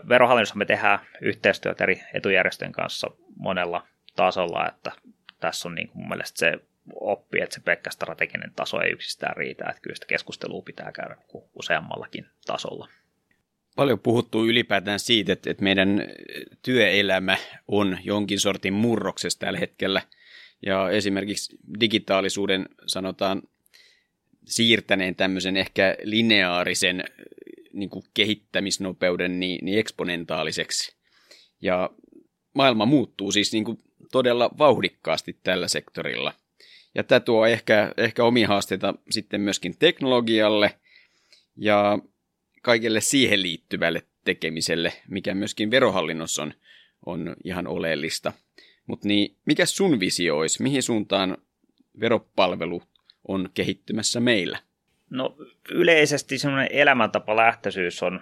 Verohallinnossa 0.08 0.54
me 0.54 0.64
tehdään 0.64 0.98
yhteistyötä 1.20 1.84
eri 1.84 2.02
etujärjestöjen 2.14 2.72
kanssa 2.72 3.10
monella 3.36 3.86
tasolla, 4.16 4.68
että 4.68 4.92
tässä 5.46 5.68
on 5.68 5.74
niin 5.74 5.88
kuin 5.88 5.98
mun 5.98 6.08
mielestä 6.08 6.38
se 6.38 6.52
oppi, 7.00 7.40
että 7.40 7.54
se 7.54 7.60
pelkkä 7.60 7.90
strateginen 7.90 8.52
taso 8.56 8.80
ei 8.80 8.92
yksistään 8.92 9.36
riitä, 9.36 9.64
että 9.68 9.82
kyllä 9.82 9.94
sitä 9.94 10.06
keskustelua 10.06 10.62
pitää 10.62 10.92
käydä 10.92 11.16
useammallakin 11.54 12.26
tasolla 12.46 12.88
paljon 13.76 14.00
puhuttu 14.00 14.46
ylipäätään 14.46 15.00
siitä, 15.00 15.32
että, 15.32 15.50
että 15.50 15.62
meidän 15.62 16.02
työelämä 16.62 17.36
on 17.68 17.98
jonkin 18.04 18.40
sortin 18.40 18.72
murroksessa 18.72 19.38
tällä 19.38 19.58
hetkellä. 19.58 20.02
Ja 20.66 20.90
esimerkiksi 20.90 21.56
digitaalisuuden 21.80 22.66
sanotaan 22.86 23.42
siirtäneen 24.44 25.14
tämmöisen 25.14 25.56
ehkä 25.56 25.96
lineaarisen 26.02 27.04
niin 27.72 27.90
kuin 27.90 28.04
kehittämisnopeuden 28.14 29.40
niin, 29.40 29.64
niin 29.64 29.78
eksponentaaliseksi. 29.78 30.96
Ja 31.60 31.90
maailma 32.54 32.86
muuttuu 32.86 33.32
siis 33.32 33.52
niin 33.52 33.64
kuin 33.64 33.78
todella 34.14 34.50
vauhdikkaasti 34.58 35.38
tällä 35.42 35.68
sektorilla. 35.68 36.32
Ja 36.94 37.04
tämä 37.04 37.20
tuo 37.20 37.46
ehkä, 37.46 37.92
ehkä 37.96 38.24
omia 38.24 38.48
haasteita 38.48 38.94
sitten 39.10 39.40
myöskin 39.40 39.78
teknologialle. 39.78 40.78
Ja 41.56 41.98
kaikelle 42.62 43.00
siihen 43.00 43.42
liittyvälle 43.42 44.02
tekemiselle, 44.24 44.92
mikä 45.08 45.34
myöskin 45.34 45.70
verohallinnossa 45.70 46.42
on, 46.42 46.54
on 47.06 47.36
ihan 47.44 47.66
oleellista. 47.66 48.32
Mutta 48.86 49.08
niin, 49.08 49.36
mikä 49.46 49.66
sun 49.66 50.00
visio 50.00 50.38
olisi? 50.38 50.62
Mihin 50.62 50.82
suuntaan 50.82 51.36
veropalvelu 52.00 52.82
on 53.28 53.48
kehittymässä 53.54 54.20
meillä? 54.20 54.58
No 55.10 55.36
yleisesti 55.70 56.38
semmoinen 56.38 56.68
elämäntapa 56.72 57.36
lähtöisyys 57.36 58.02
on, 58.02 58.20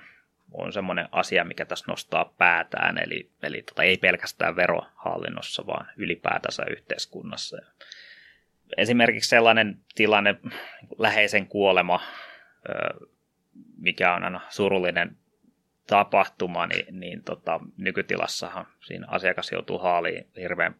on 0.53 0.73
semmoinen 0.73 1.09
asia, 1.12 1.45
mikä 1.45 1.65
tässä 1.65 1.85
nostaa 1.88 2.35
päätään, 2.38 2.99
eli, 2.99 3.31
eli 3.43 3.62
tota, 3.62 3.83
ei 3.83 3.97
pelkästään 3.97 4.57
verohallinnossa, 4.57 5.67
vaan 5.67 5.87
ylipäätänsä 5.97 6.62
yhteiskunnassa. 6.71 7.57
Esimerkiksi 8.77 9.31
sellainen 9.31 9.79
tilanne, 9.95 10.35
läheisen 10.99 11.47
kuolema, 11.47 12.01
mikä 13.77 14.15
on 14.15 14.25
aina 14.25 14.41
surullinen 14.49 15.17
tapahtuma, 15.87 16.67
niin, 16.67 17.01
niin 17.01 17.25
tota, 17.25 17.61
nykytilassahan 17.77 18.67
siinä 18.81 19.07
asiakas 19.11 19.53
joutuu 19.53 19.79
haaliin 19.79 20.27
hirveän 20.37 20.75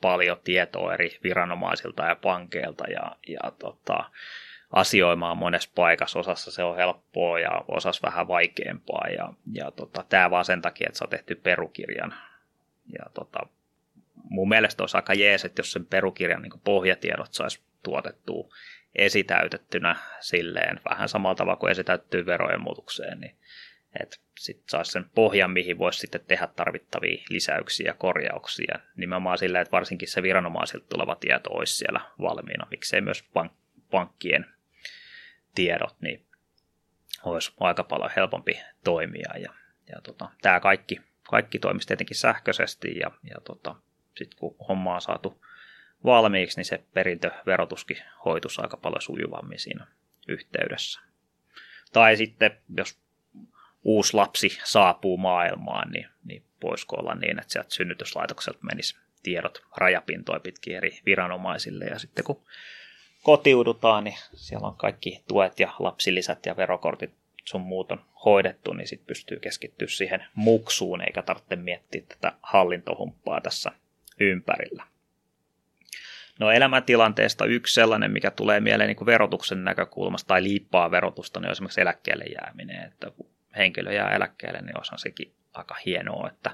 paljon 0.00 0.40
tietoa 0.44 0.94
eri 0.94 1.18
viranomaisilta 1.22 2.04
ja 2.04 2.16
pankeilta 2.16 2.84
ja, 2.84 3.16
ja 3.28 3.50
tota, 3.58 4.10
asioimaan 4.76 5.36
monessa 5.36 5.70
paikassa. 5.74 6.18
Osassa 6.18 6.50
se 6.50 6.62
on 6.62 6.76
helppoa 6.76 7.40
ja 7.40 7.64
osassa 7.68 8.08
vähän 8.08 8.28
vaikeampaa. 8.28 9.08
Ja, 9.08 9.32
ja 9.52 9.70
tota, 9.70 10.04
tämä 10.08 10.30
vaan 10.30 10.44
sen 10.44 10.62
takia, 10.62 10.86
että 10.88 10.98
se 10.98 11.04
on 11.04 11.10
tehty 11.10 11.34
perukirjan. 11.34 12.14
Ja 12.98 13.04
tota, 13.14 13.38
mun 14.14 14.48
mielestä 14.48 14.82
olisi 14.82 14.96
aika 14.96 15.14
jees, 15.14 15.44
että 15.44 15.60
jos 15.60 15.72
sen 15.72 15.86
perukirjan 15.86 16.42
niin 16.42 16.60
pohjatiedot 16.64 17.34
saisi 17.34 17.62
tuotettua 17.82 18.54
esitäytettynä 18.94 19.96
silleen, 20.20 20.80
vähän 20.88 21.08
samalla 21.08 21.34
tavalla 21.34 21.56
kuin 21.56 21.70
esitäyttyy 21.70 22.26
verojen 22.26 22.60
muutokseen, 22.60 23.20
niin 23.20 23.36
että 24.00 24.16
sitten 24.38 24.68
saisi 24.68 24.92
sen 24.92 25.04
pohjan, 25.14 25.50
mihin 25.50 25.78
voisi 25.78 25.98
sitten 25.98 26.20
tehdä 26.28 26.46
tarvittavia 26.46 27.24
lisäyksiä 27.28 27.86
ja 27.86 27.94
korjauksia. 27.94 28.78
Nimenomaan 28.96 29.38
sillä, 29.38 29.60
että 29.60 29.72
varsinkin 29.72 30.08
se 30.08 30.22
viranomaisilta 30.22 30.86
tuleva 30.88 31.16
tieto 31.16 31.50
olisi 31.50 31.76
siellä 31.76 32.00
valmiina, 32.20 32.66
miksei 32.70 33.00
myös 33.00 33.24
pank- 33.24 33.54
pankkien 33.90 34.55
tiedot, 35.56 35.96
niin 36.00 36.26
olisi 37.24 37.52
aika 37.60 37.84
paljon 37.84 38.10
helpompi 38.16 38.60
toimia. 38.84 39.32
Ja, 39.38 39.54
ja 39.88 40.00
tota, 40.02 40.28
tämä 40.42 40.60
kaikki, 40.60 41.00
kaikki 41.30 41.58
toimisi 41.58 41.86
tietenkin 41.86 42.16
sähköisesti 42.16 42.98
ja, 42.98 43.10
ja 43.30 43.36
tota, 43.44 43.74
sitten 44.16 44.38
kun 44.38 44.56
homma 44.68 44.94
on 44.94 45.00
saatu 45.00 45.44
valmiiksi, 46.04 46.58
niin 46.58 46.64
se 46.64 46.84
perintöverotuskin 46.94 47.98
hoitus 48.24 48.58
aika 48.58 48.76
paljon 48.76 49.02
sujuvammin 49.02 49.58
siinä 49.58 49.86
yhteydessä. 50.28 51.00
Tai 51.92 52.16
sitten, 52.16 52.50
jos 52.76 52.98
uusi 53.82 54.14
lapsi 54.14 54.58
saapuu 54.64 55.16
maailmaan, 55.16 55.90
niin, 55.90 56.08
niin 56.24 56.42
voisiko 56.62 56.96
olla 56.96 57.14
niin, 57.14 57.38
että 57.38 57.52
sieltä 57.52 57.74
synnytyslaitokselta 57.74 58.58
menisi 58.62 58.96
tiedot 59.22 59.62
rajapintoja 59.76 60.40
pitkin 60.40 60.76
eri 60.76 60.98
viranomaisille, 61.06 61.84
ja 61.84 61.98
sitten 61.98 62.24
kun 62.24 62.44
kotiudutaan, 63.26 64.04
niin 64.04 64.16
siellä 64.34 64.68
on 64.68 64.76
kaikki 64.76 65.22
tuet 65.28 65.60
ja 65.60 65.72
lapsilisät 65.78 66.46
ja 66.46 66.56
verokortit 66.56 67.14
sun 67.44 67.60
muut 67.60 67.92
on 67.92 68.04
hoidettu, 68.24 68.72
niin 68.72 68.88
sitten 68.88 69.06
pystyy 69.06 69.38
keskittyä 69.40 69.88
siihen 69.88 70.26
muksuun, 70.34 71.00
eikä 71.00 71.22
tarvitse 71.22 71.56
miettiä 71.56 72.02
tätä 72.08 72.32
hallintohumppaa 72.42 73.40
tässä 73.40 73.72
ympärillä. 74.20 74.84
No 76.40 76.50
elämäntilanteesta 76.50 77.44
yksi 77.44 77.74
sellainen, 77.74 78.10
mikä 78.10 78.30
tulee 78.30 78.60
mieleen 78.60 78.88
niin 78.88 78.96
kuin 78.96 79.06
verotuksen 79.06 79.64
näkökulmasta 79.64 80.28
tai 80.28 80.42
liippaa 80.42 80.90
verotusta, 80.90 81.40
niin 81.40 81.48
on 81.48 81.52
esimerkiksi 81.52 81.80
eläkkeelle 81.80 82.24
jääminen. 82.24 82.84
Että 82.84 83.10
kun 83.10 83.30
henkilö 83.56 83.92
jää 83.92 84.10
eläkkeelle, 84.10 84.60
niin 84.60 84.80
osan 84.80 84.98
sekin 84.98 85.32
aika 85.54 85.76
hienoa, 85.86 86.28
että, 86.28 86.50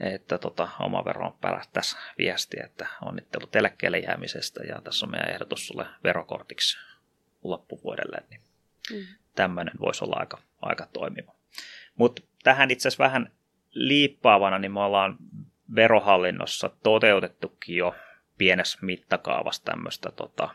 että 0.00 0.38
tota, 0.38 0.68
oma 0.80 1.04
veroon 1.04 1.38
pärähtäisi 1.40 1.96
viesti, 2.18 2.56
että 2.64 2.86
onnittelut 3.02 3.56
eläkkeelle 3.56 3.98
jäämisestä 3.98 4.62
ja 4.62 4.80
tässä 4.80 5.06
on 5.06 5.10
meidän 5.10 5.30
ehdotus 5.30 5.66
sulle 5.66 5.86
verokortiksi 6.04 6.78
loppuvuodelle, 7.42 8.18
niin 8.30 8.40
mm. 8.92 9.06
tämmöinen 9.34 9.74
voisi 9.80 10.04
olla 10.04 10.16
aika, 10.18 10.38
aika 10.62 10.88
toimiva. 10.92 11.34
Mutta 11.96 12.22
tähän 12.42 12.70
itse 12.70 12.88
asiassa 12.88 13.04
vähän 13.04 13.32
liippaavana, 13.70 14.58
niin 14.58 14.72
me 14.72 14.80
ollaan 14.80 15.16
verohallinnossa 15.74 16.70
toteutettukin 16.82 17.76
jo 17.76 17.94
pienessä 18.38 18.78
mittakaavassa 18.82 19.64
tämmöistä 19.64 20.10
tota, 20.10 20.48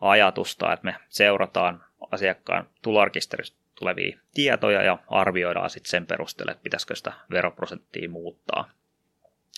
ajatusta, 0.00 0.72
että 0.72 0.84
me 0.84 0.96
seurataan 1.08 1.84
asiakkaan 2.10 2.70
tulorekisteristä 2.82 3.65
tulevia 3.78 4.18
tietoja 4.34 4.82
ja 4.82 4.98
arvioidaan 5.08 5.70
sitten 5.70 5.90
sen 5.90 6.06
perusteella, 6.06 6.52
että 6.52 6.62
pitäisikö 6.62 6.94
sitä 6.94 7.12
veroprosenttia 7.30 8.08
muuttaa 8.08 8.70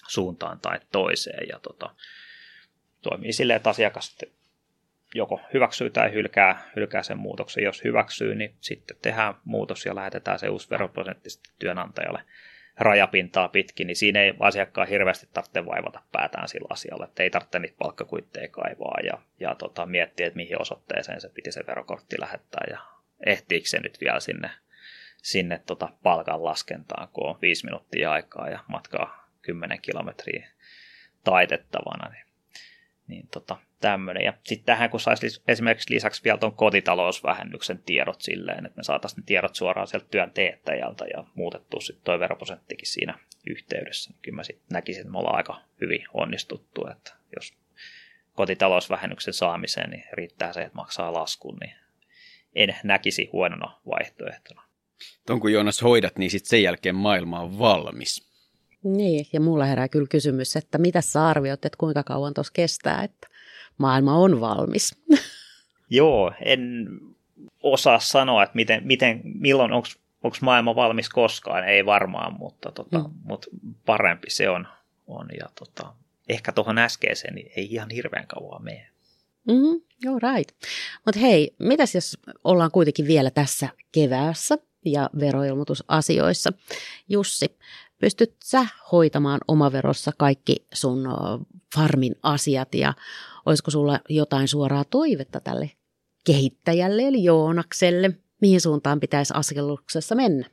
suuntaan 0.09 0.61
tai 0.61 0.81
toiseen. 0.93 1.49
Ja 1.49 1.59
tota, 1.59 1.95
toimii 3.03 3.33
silleen, 3.33 3.57
että 3.57 3.71
asiakas 3.71 4.17
joko 5.15 5.41
hyväksyy 5.55 5.91
tai 5.91 6.13
hylkää, 6.13 6.71
hylkää 6.77 7.03
sen 7.03 7.19
muutoksen. 7.19 7.65
Jos 7.65 7.85
hyväksyy, 7.85 8.35
niin 8.35 8.55
sitten 8.61 8.97
tehdään 9.03 9.35
muutos 9.45 9.87
ja 9.87 9.95
lähetetään 9.95 10.39
se 10.39 10.49
uusi 10.49 10.71
veroprosentti 10.71 11.29
työnantajalle 11.59 12.25
rajapintaa 12.79 13.49
pitkin, 13.49 13.87
niin 13.87 13.97
siinä 13.97 14.21
ei 14.21 14.35
asiakkaan 14.41 14.89
hirveästi 14.89 15.29
tarvitse 15.33 15.67
vaivata 15.67 16.03
päätään 16.13 16.49
sillä 16.49 16.69
asialla, 16.71 17.05
että 17.05 17.23
ei 17.23 17.31
tarvitse 17.31 17.59
niitä 17.59 17.77
palkkakuitteja 17.79 18.49
kaivaa 18.49 18.99
ja, 19.05 19.19
ja 19.41 19.55
tota, 19.55 19.87
miettiä, 19.87 20.27
että 20.27 20.37
mihin 20.37 20.61
osoitteeseen 20.61 21.21
se 21.21 21.29
piti 21.29 21.53
se 21.53 21.67
verokortti 21.67 22.21
lähettää 22.21 22.65
ja 22.71 22.79
ehtiikö 23.27 23.69
se 23.69 23.81
nyt 23.81 24.01
vielä 24.01 24.21
sinne, 24.21 24.51
sinne 25.23 25.63
tota 25.67 25.89
palkan 26.03 26.45
laskentaan, 26.45 27.09
kun 27.09 27.29
on 27.29 27.39
viisi 27.43 27.65
minuuttia 27.65 28.13
aikaa 28.13 28.49
ja 28.49 28.65
matkaa 28.69 29.29
10 29.43 29.81
kilometriä 29.81 30.49
taitettavana, 31.25 32.09
niin, 32.09 32.27
niin 33.07 33.29
tota, 33.33 33.57
tämmöinen. 33.81 34.25
Ja 34.25 34.33
sitten 34.45 34.67
tähän, 34.67 34.91
kun 34.91 35.01
saisi 35.01 35.43
esimerkiksi 35.49 35.95
lisäksi 35.95 36.25
vielä 36.25 36.39
tuon 36.39 36.57
kotitalousvähennyksen 36.57 37.79
tiedot 37.79 38.21
silleen, 38.21 38.67
että 38.67 38.77
me 38.77 38.83
saataisiin 38.83 39.21
ne 39.21 39.27
tiedot 39.27 39.55
suoraan 39.55 39.87
sieltä 39.87 40.07
työn 40.11 40.31
teettäjältä 40.31 41.05
ja 41.05 41.25
muutettu 41.35 41.81
sitten 41.81 42.05
tuo 42.05 42.19
veroprosenttikin 42.19 42.87
siinä 42.87 43.19
yhteydessä. 43.47 44.11
Niin 44.11 44.19
kyllä 44.23 44.37
mä 44.37 44.43
sitten 44.43 44.67
näkisin, 44.73 45.01
että 45.01 45.13
me 45.13 45.19
ollaan 45.19 45.37
aika 45.37 45.61
hyvin 45.81 46.05
onnistuttu, 46.15 46.87
että 46.87 47.15
jos 47.37 47.59
kotitalousvähennyksen 48.35 49.35
saamiseen 49.35 49.91
niin 49.91 50.05
riittää 50.13 50.53
se, 50.53 50.63
että 50.63 50.77
maksaa 50.77 51.13
laskun, 51.13 51.57
niin 51.61 51.75
en 52.59 52.77
näkisi 52.85 53.29
huonona 53.33 53.81
vaihtoehtona. 53.87 54.63
Tuon 55.27 55.41
kun 55.41 55.53
Joonas 55.53 55.83
hoidat, 55.83 56.19
niin 56.19 56.31
sitten 56.31 56.49
sen 56.49 56.63
jälkeen 56.63 56.95
maailma 56.95 57.41
on 57.41 57.59
valmis. 57.59 58.29
Niin, 58.83 59.27
ja 59.33 59.41
mulla 59.41 59.65
herää 59.65 59.89
kyllä 59.89 60.07
kysymys, 60.11 60.57
että 60.57 60.79
mitä 60.79 61.01
sä 61.01 61.27
arvioit, 61.27 61.65
että 61.65 61.79
kuinka 61.79 62.03
kauan 62.03 62.35
tuossa 62.35 62.53
kestää, 62.53 63.03
että 63.03 63.29
maailma 63.79 64.15
on 64.15 64.41
valmis. 64.41 64.97
Joo, 65.91 66.33
en 66.45 66.89
osaa 67.63 67.99
sanoa, 67.99 68.43
että 68.43 68.57
miten, 68.57 68.87
miten, 68.87 69.21
milloin, 69.25 69.73
onko 69.73 69.89
maailma 70.41 70.75
valmis 70.75 71.09
koskaan, 71.09 71.69
ei 71.69 71.87
varmaan, 71.87 72.35
mutta, 72.39 72.73
tota, 72.73 72.99
mm. 72.99 73.15
mutta 73.25 73.49
parempi 73.87 74.31
se 74.31 74.49
on. 74.49 74.69
on 75.07 75.29
ja 75.41 75.49
tota, 75.55 75.95
ehkä 76.29 76.53
tuohon 76.53 76.79
äskeiseen 76.79 77.35
niin 77.35 77.53
ei 77.57 77.75
ihan 77.75 77.91
hirveän 77.91 78.27
kauan 78.27 78.65
mene. 78.65 78.89
Mm-hmm, 79.49 79.81
joo, 80.03 80.19
right. 80.19 80.57
Mutta 81.07 81.21
hei, 81.21 81.55
mitäs 81.59 81.95
jos 81.95 82.19
ollaan 82.45 82.71
kuitenkin 82.71 83.07
vielä 83.07 83.31
tässä 83.31 83.69
keväässä 83.93 84.59
ja 84.85 85.11
veroilmoitusasioissa? 85.21 86.53
Jussi, 87.09 87.59
pystyt 87.99 88.37
sä 88.45 88.67
hoitamaan 88.93 89.41
omaverossa 89.49 90.13
kaikki 90.19 90.57
sun 90.75 91.09
farmin 91.77 92.15
asiat 92.23 92.75
ja 92.75 92.95
olisiko 93.47 93.71
sulla 93.71 94.01
jotain 94.09 94.49
suoraa 94.49 94.85
toivetta 94.85 95.41
tälle 95.41 95.71
kehittäjälle 96.25 97.03
eli 97.03 97.25
Joonakselle? 97.25 98.11
Mihin 98.41 98.61
suuntaan 98.61 99.01
pitäisi 99.01 99.35
askelluksessa 99.37 100.15
mennä? 100.15 100.51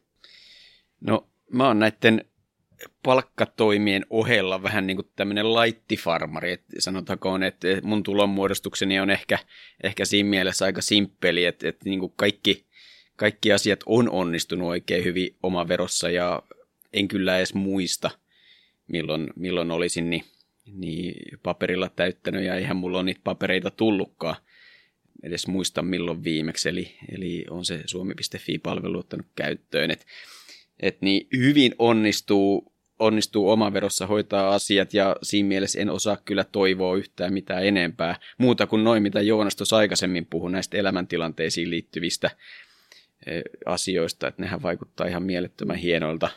No 1.02 1.28
mä 1.52 1.68
oon 1.68 1.80
näiden 1.80 2.26
palkkatoimien 3.04 4.06
ohella 4.10 4.64
vähän 4.64 4.88
niin 4.88 4.98
kuin 4.98 5.08
tämmöinen 5.16 5.54
laittifarmari, 5.54 6.52
että 6.52 6.74
sanotakoon, 6.80 7.44
että 7.44 7.68
mun 7.84 8.04
tulonmuodostukseni 8.04 9.00
on 9.00 9.10
ehkä, 9.10 9.40
ehkä 9.84 10.06
siinä 10.06 10.30
mielessä 10.30 10.66
aika 10.66 10.82
simppeli, 10.82 11.46
että, 11.46 11.70
että 11.70 11.90
niin 11.90 12.00
kuin 12.00 12.14
kaikki, 12.16 12.66
kaikki 13.16 13.54
asiat 13.54 13.80
on 13.86 14.10
onnistunut 14.10 14.68
oikein 14.68 15.04
hyvin 15.04 15.36
verossa 15.68 16.10
ja 16.10 16.44
en 16.94 17.08
kyllä 17.08 17.38
edes 17.38 17.54
muista, 17.54 18.12
milloin, 18.88 19.28
milloin 19.36 19.72
olisin 19.72 20.10
niin, 20.10 20.24
niin 20.66 21.40
paperilla 21.44 21.90
täyttänyt 21.90 22.44
ja 22.44 22.56
eihän 22.56 22.78
mulla 22.78 22.98
ole 22.98 23.06
niitä 23.06 23.22
papereita 23.24 23.72
tullutkaan. 23.72 24.36
Edes 25.24 25.48
muista 25.48 25.82
milloin 25.82 26.24
viimeksi, 26.24 26.70
eli, 26.70 26.96
eli 27.12 27.46
on 27.50 27.66
se 27.66 27.84
suomi.fi-palvelu 27.86 29.00
ottanut 29.00 29.26
käyttöön, 29.36 29.92
että 29.92 30.06
et 30.80 31.02
niin 31.02 31.28
hyvin 31.38 31.76
onnistuu, 31.80 32.74
onnistuu 33.00 33.50
omaverossa 33.50 34.08
hoitaa 34.08 34.56
asiat 34.56 34.94
ja 34.94 35.16
siinä 35.24 35.48
mielessä 35.48 35.80
en 35.80 35.90
osaa 35.90 36.18
kyllä 36.26 36.44
toivoa 36.44 36.98
yhtään 36.98 37.34
mitään 37.34 37.66
enempää. 37.66 38.20
Muuta 38.38 38.68
kuin 38.68 38.84
noin, 38.84 39.04
mitä 39.04 39.22
Joonas 39.22 39.56
tuossa 39.56 39.78
aikaisemmin 39.78 40.26
puhui 40.26 40.52
näistä 40.52 40.78
elämäntilanteisiin 40.78 41.70
liittyvistä 41.70 42.32
e, 43.26 43.42
asioista, 43.66 44.28
että 44.28 44.42
nehän 44.42 44.62
vaikuttaa 44.62 45.08
ihan 45.08 45.24
mielettömän 45.24 45.78
hienoilta, 45.78 46.30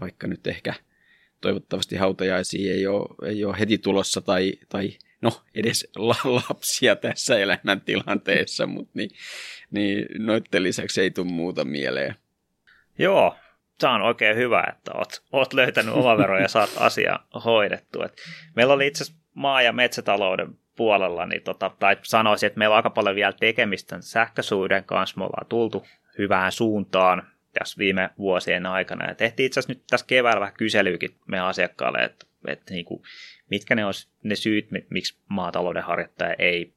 vaikka 0.00 0.26
nyt 0.26 0.46
ehkä 0.46 0.74
toivottavasti 1.40 1.96
hautajaisia 1.96 2.74
ei 2.74 2.86
ole, 2.86 3.30
ei 3.30 3.44
ole 3.44 3.58
heti 3.58 3.78
tulossa 3.78 4.20
tai, 4.20 4.52
tai 4.68 4.90
no 5.22 5.42
edes 5.54 5.88
lapsia 6.24 6.96
tässä 6.96 7.38
elämäntilanteessa, 7.38 8.66
mutta 8.66 8.92
niin, 8.94 9.10
niin 9.70 10.06
noiden 10.18 10.62
lisäksi 10.62 11.00
ei 11.00 11.10
tule 11.10 11.26
muuta 11.26 11.64
mieleen. 11.64 12.14
Joo, 12.98 13.36
tämä 13.78 13.94
on 13.94 14.02
oikein 14.02 14.36
hyvä, 14.36 14.64
että 14.68 14.90
oot, 14.94 15.22
oot 15.32 15.52
löytänyt 15.52 15.94
omaveron 15.94 16.42
ja 16.42 16.48
saat 16.48 16.70
asia 16.76 17.18
hoidettu. 17.44 18.02
Et 18.02 18.16
meillä 18.56 18.74
oli 18.74 18.86
itse 18.86 19.04
asiassa 19.04 19.22
maa- 19.34 19.62
ja 19.62 19.72
metsätalouden 19.72 20.48
puolella, 20.76 21.26
niin 21.26 21.42
tota, 21.42 21.70
tai 21.78 21.96
sanoisin, 22.02 22.46
että 22.46 22.58
meillä 22.58 22.72
on 22.72 22.76
aika 22.76 22.90
paljon 22.90 23.16
vielä 23.16 23.32
tekemistä 23.32 23.96
sähkösuuden 24.00 24.84
kanssa. 24.84 25.18
Me 25.18 25.24
ollaan 25.24 25.46
tultu 25.46 25.86
hyvään 26.18 26.52
suuntaan 26.52 27.26
tässä 27.58 27.78
viime 27.78 28.10
vuosien 28.18 28.66
aikana. 28.66 29.08
Ja 29.08 29.14
tehtiin 29.14 29.46
itse 29.46 29.60
asiassa 29.60 29.72
nyt 29.72 29.84
tässä 29.90 30.06
keväällä 30.06 30.40
vähän 30.40 30.54
kyselyykin 30.54 31.16
meidän 31.26 31.46
asiakkaalle, 31.46 31.98
että, 31.98 32.26
että 32.46 32.74
niin 32.74 32.84
kuin, 32.84 33.02
mitkä 33.50 33.74
ne 33.74 33.84
on 33.84 33.92
ne 34.22 34.36
syyt, 34.36 34.68
miksi 34.90 35.18
maatalouden 35.28 35.82
harjoittaja 35.82 36.34
ei 36.38 36.74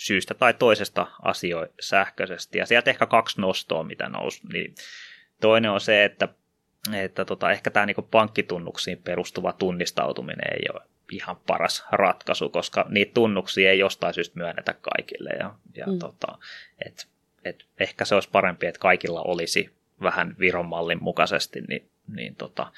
syystä 0.00 0.34
tai 0.34 0.54
toisesta 0.54 1.06
asioi 1.22 1.68
sähköisesti. 1.80 2.58
Ja 2.58 2.66
sieltä 2.66 2.90
ehkä 2.90 3.06
kaksi 3.06 3.40
nostoa, 3.40 3.84
mitä 3.84 4.08
nousi. 4.08 4.40
Niin 4.52 4.74
toinen 5.44 5.70
on 5.70 5.80
se, 5.80 6.04
että, 6.04 6.28
että 6.92 7.24
tota, 7.24 7.50
ehkä 7.50 7.70
tämä 7.70 7.86
niin 7.86 8.08
pankkitunnuksiin 8.10 8.98
perustuva 8.98 9.52
tunnistautuminen 9.52 10.52
ei 10.52 10.68
ole 10.74 10.80
ihan 11.12 11.36
paras 11.36 11.84
ratkaisu, 11.92 12.48
koska 12.48 12.86
niitä 12.88 13.14
tunnuksia 13.14 13.70
ei 13.70 13.78
jostain 13.78 14.14
syystä 14.14 14.38
myönnetä 14.38 14.74
kaikille. 14.80 15.30
Ja, 15.30 15.54
ja 15.76 15.86
mm. 15.86 15.98
tota, 15.98 16.38
et, 16.86 17.06
et 17.44 17.64
ehkä 17.80 18.04
se 18.04 18.14
olisi 18.14 18.28
parempi, 18.32 18.66
että 18.66 18.78
kaikilla 18.78 19.22
olisi 19.22 19.70
vähän 20.02 20.36
Viron 20.38 20.66
mallin 20.66 21.02
mukaisesti 21.02 21.60
niin, 21.60 21.90
niin 22.16 22.36
tota, 22.36 22.72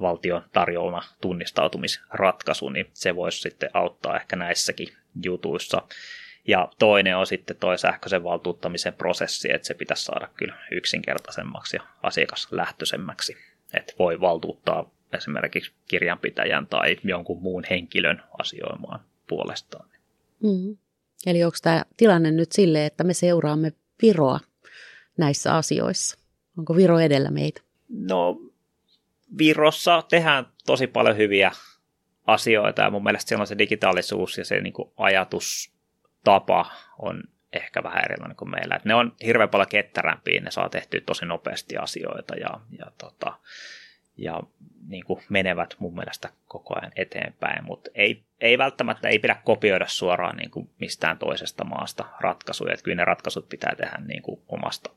valtion 0.00 0.42
tarjoama 0.52 1.02
tunnistautumisratkaisu, 1.20 2.68
niin 2.68 2.90
se 2.92 3.16
voisi 3.16 3.40
sitten 3.40 3.70
auttaa 3.74 4.16
ehkä 4.16 4.36
näissäkin 4.36 4.88
jutuissa. 5.22 5.82
Ja 6.48 6.68
toinen 6.78 7.16
on 7.16 7.26
sitten 7.26 7.56
tuo 7.56 7.76
sähköisen 7.76 8.24
valtuuttamisen 8.24 8.94
prosessi, 8.94 9.52
että 9.52 9.66
se 9.66 9.74
pitäisi 9.74 10.04
saada 10.04 10.28
kyllä 10.36 10.56
yksinkertaisemmaksi 10.70 11.76
ja 11.76 11.82
asiakaslähtöisemmäksi. 12.02 13.36
Että 13.74 13.92
voi 13.98 14.20
valtuuttaa 14.20 14.90
esimerkiksi 15.12 15.72
kirjanpitäjän 15.88 16.66
tai 16.66 16.96
jonkun 17.04 17.42
muun 17.42 17.62
henkilön 17.70 18.22
asioimaan 18.38 19.00
puolestaan. 19.26 19.88
Mm. 20.42 20.76
Eli 21.26 21.44
onko 21.44 21.56
tämä 21.62 21.84
tilanne 21.96 22.30
nyt 22.30 22.52
silleen, 22.52 22.86
että 22.86 23.04
me 23.04 23.14
seuraamme 23.14 23.72
Viroa 24.02 24.40
näissä 25.18 25.56
asioissa? 25.56 26.18
Onko 26.58 26.76
Viro 26.76 26.98
edellä 26.98 27.30
meitä? 27.30 27.60
No, 27.88 28.40
Virossa 29.38 30.02
tehdään 30.08 30.46
tosi 30.66 30.86
paljon 30.86 31.16
hyviä 31.16 31.52
asioita 32.26 32.82
ja 32.82 32.90
mun 32.90 33.02
mielestä 33.02 33.28
siellä 33.28 33.42
on 33.42 33.46
se 33.46 33.58
digitaalisuus 33.58 34.38
ja 34.38 34.44
se 34.44 34.60
niin 34.60 34.72
kuin 34.72 34.90
ajatustapa 36.26 36.70
on 36.98 37.22
ehkä 37.52 37.82
vähän 37.82 38.04
erilainen 38.04 38.36
kuin 38.36 38.50
meillä. 38.50 38.76
Et 38.76 38.84
ne 38.84 38.94
on 38.94 39.16
hirveän 39.24 39.48
paljon 39.48 39.68
ketterämpiä, 39.68 40.40
ne 40.40 40.50
saa 40.50 40.68
tehtyä 40.68 41.00
tosi 41.06 41.26
nopeasti 41.26 41.76
asioita 41.76 42.34
ja, 42.34 42.60
ja, 42.78 42.86
tota, 42.98 43.38
ja 44.16 44.40
niin 44.86 45.04
kuin 45.04 45.22
menevät 45.28 45.76
mun 45.78 45.94
mielestä 45.94 46.30
koko 46.46 46.74
ajan 46.78 46.92
eteenpäin, 46.96 47.64
mutta 47.64 47.90
ei, 47.94 48.22
ei 48.40 48.58
välttämättä 48.58 49.08
ei 49.08 49.18
pidä 49.18 49.34
kopioida 49.44 49.86
suoraan 49.88 50.36
niin 50.36 50.50
kuin 50.50 50.70
mistään 50.80 51.18
toisesta 51.18 51.64
maasta 51.64 52.04
ratkaisuja, 52.20 52.72
että 52.72 52.84
kyllä 52.84 52.96
ne 52.96 53.04
ratkaisut 53.04 53.48
pitää 53.48 53.74
tehdä 53.76 53.98
niin 54.06 54.22
kuin 54.22 54.40
omasta 54.48 54.90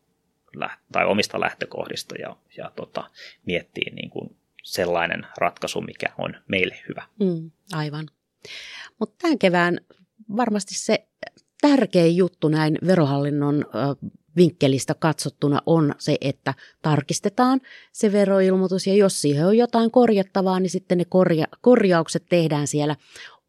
tai 0.92 1.06
omista 1.06 1.40
lähtökohdista 1.40 2.16
ja, 2.16 2.36
ja 2.58 2.72
tota, 2.76 3.10
miettiä 3.46 3.92
niin 3.96 4.10
kuin 4.10 4.38
sellainen 4.64 5.28
ratkaisu, 5.38 5.82
mikä 5.82 6.14
on 6.18 6.36
meille 6.48 6.80
hyvä. 6.90 7.04
Mm, 7.20 7.52
aivan. 7.74 8.06
Mutta 9.00 9.16
tämän 9.22 9.40
kevään 9.40 9.80
varmasti 10.38 10.76
se 10.76 11.08
tärkein 11.62 12.18
juttu 12.18 12.48
näin 12.48 12.78
verohallinnon 12.88 13.66
vinkkelistä 14.36 14.94
katsottuna 15.00 15.62
on 15.66 15.96
se, 16.00 16.18
että 16.22 16.54
tarkistetaan 16.82 17.62
se 17.92 18.12
veroilmoitus 18.12 18.88
ja 18.88 18.94
jos 18.94 19.22
siihen 19.22 19.48
on 19.48 19.58
jotain 19.58 19.92
korjattavaa, 19.92 20.60
niin 20.60 20.70
sitten 20.70 20.98
ne 20.98 21.04
korja- 21.04 21.58
korjaukset 21.62 22.26
tehdään 22.30 22.68
siellä 22.68 22.96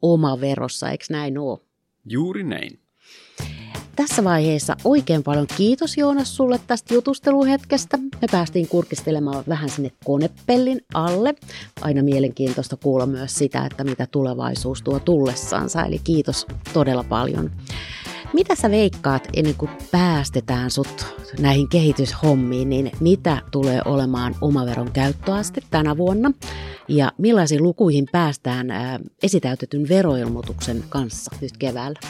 oma 0.03 0.41
verossa, 0.41 0.91
eikö 0.91 1.05
näin 1.11 1.39
ole? 1.39 1.59
Juuri 2.11 2.45
näin. 2.45 2.84
Tässä 3.97 4.25
vaiheessa 4.25 4.77
oikein 4.85 5.23
paljon 5.23 5.47
kiitos 5.57 5.97
Joonas 5.97 6.37
sulle 6.37 6.61
tästä 6.67 6.95
jutusteluhetkestä. 6.95 7.97
Me 7.97 8.29
päästiin 8.31 8.69
kurkistelemaan 8.69 9.45
vähän 9.49 9.69
sinne 9.69 9.91
konepellin 10.05 10.81
alle. 10.95 11.35
Aina 11.81 12.03
mielenkiintoista 12.03 12.77
kuulla 12.77 13.07
myös 13.07 13.35
sitä, 13.35 13.67
että 13.67 13.85
mitä 13.85 14.07
tulevaisuus 14.07 14.83
tuo 14.83 15.01
tullessansa, 15.01 15.83
eli 15.83 16.01
kiitos 16.05 16.47
todella 16.73 17.05
paljon. 17.09 17.51
Mitä 18.33 18.55
sä 18.55 18.71
veikkaat 18.71 19.29
ennen 19.37 19.55
kuin 19.55 19.71
päästetään 19.91 20.71
sut 20.71 21.07
näihin 21.39 21.69
kehityshommiin, 21.69 22.69
niin 22.69 22.91
mitä 23.01 23.43
tulee 23.51 23.83
olemaan 23.85 24.35
omaveron 24.41 24.93
käyttöaste 24.93 25.61
tänä 25.71 25.97
vuonna? 25.97 26.33
Ja 26.89 27.13
millaisiin 27.19 27.63
lukuihin 27.63 28.07
päästään 28.13 28.67
esitäytetyn 29.23 29.89
veroilmoituksen 29.89 30.85
kanssa 30.89 31.31
nyt 31.41 31.57
keväällä? 31.57 32.01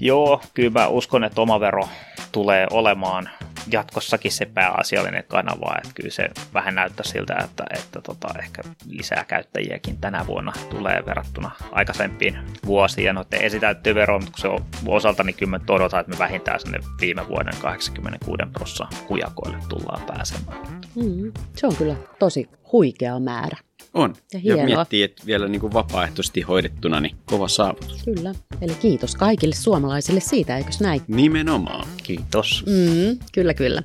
Joo, 0.00 0.42
kyllä 0.54 0.70
mä 0.70 0.88
uskon, 0.88 1.24
että 1.24 1.40
omavero 1.40 1.88
tulee 2.32 2.66
olemaan 2.70 3.28
jatkossakin 3.72 4.32
se 4.32 4.46
pääasiallinen 4.46 5.24
kanava, 5.28 5.74
että 5.78 5.94
kyllä 5.94 6.10
se 6.10 6.28
vähän 6.54 6.74
näyttää 6.74 7.04
siltä, 7.04 7.36
että, 7.44 7.64
että 7.78 8.00
tota, 8.00 8.28
ehkä 8.38 8.62
lisää 8.86 9.24
käyttäjiäkin 9.24 9.96
tänä 9.96 10.26
vuonna 10.26 10.52
tulee 10.70 11.02
verrattuna 11.06 11.50
aikaisempiin 11.72 12.38
vuosiin. 12.66 13.04
Ja 13.04 13.12
noiden 13.12 13.42
esitäyttyjen 13.42 13.96
verotuksen 13.96 14.50
osalta 14.86 15.24
niin 15.24 15.36
kyllä 15.36 15.50
mä 15.50 15.60
odotan, 15.68 16.00
että 16.00 16.12
me 16.12 16.18
vähintään 16.18 16.60
sinne 16.60 16.78
viime 17.00 17.28
vuoden 17.28 17.54
86 17.60 18.42
prosenttia 18.52 19.06
hujakoille 19.08 19.58
tullaan 19.68 20.02
pääsemään. 20.06 20.58
Mm, 20.94 21.32
se 21.56 21.66
on 21.66 21.76
kyllä 21.76 21.96
tosi 22.18 22.48
huikea 22.72 23.18
määrä. 23.18 23.56
On. 23.94 24.14
Ja, 24.32 24.56
ja 24.56 24.64
miettii, 24.64 25.02
että 25.02 25.22
vielä 25.26 25.48
niin 25.48 25.60
kuin 25.60 25.72
vapaaehtoisesti 25.72 26.40
hoidettuna, 26.40 27.00
niin 27.00 27.16
kova 27.24 27.48
saavutus. 27.48 28.04
Kyllä. 28.04 28.34
Eli 28.62 28.74
kiitos 28.74 29.14
kaikille 29.16 29.54
suomalaisille 29.54 30.20
siitä, 30.20 30.56
eikös 30.56 30.80
näin? 30.80 31.00
Nimenomaan. 31.08 31.88
Kiitos. 32.02 32.64
Mm, 32.66 33.18
kyllä, 33.32 33.54
kyllä. 33.54 33.82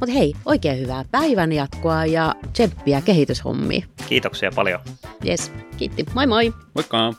Mutta 0.00 0.12
hei, 0.14 0.34
oikein 0.44 0.78
hyvää 0.78 1.04
päivän 1.10 1.52
jatkoa 1.52 2.06
ja 2.06 2.34
tsemppiä 2.52 3.00
kehityshommiin. 3.00 3.84
Kiitoksia 4.08 4.50
paljon. 4.54 4.80
Yes, 5.26 5.52
kiitti. 5.76 6.04
Moi 6.14 6.26
moi. 6.26 6.52
Moikka. 6.74 7.14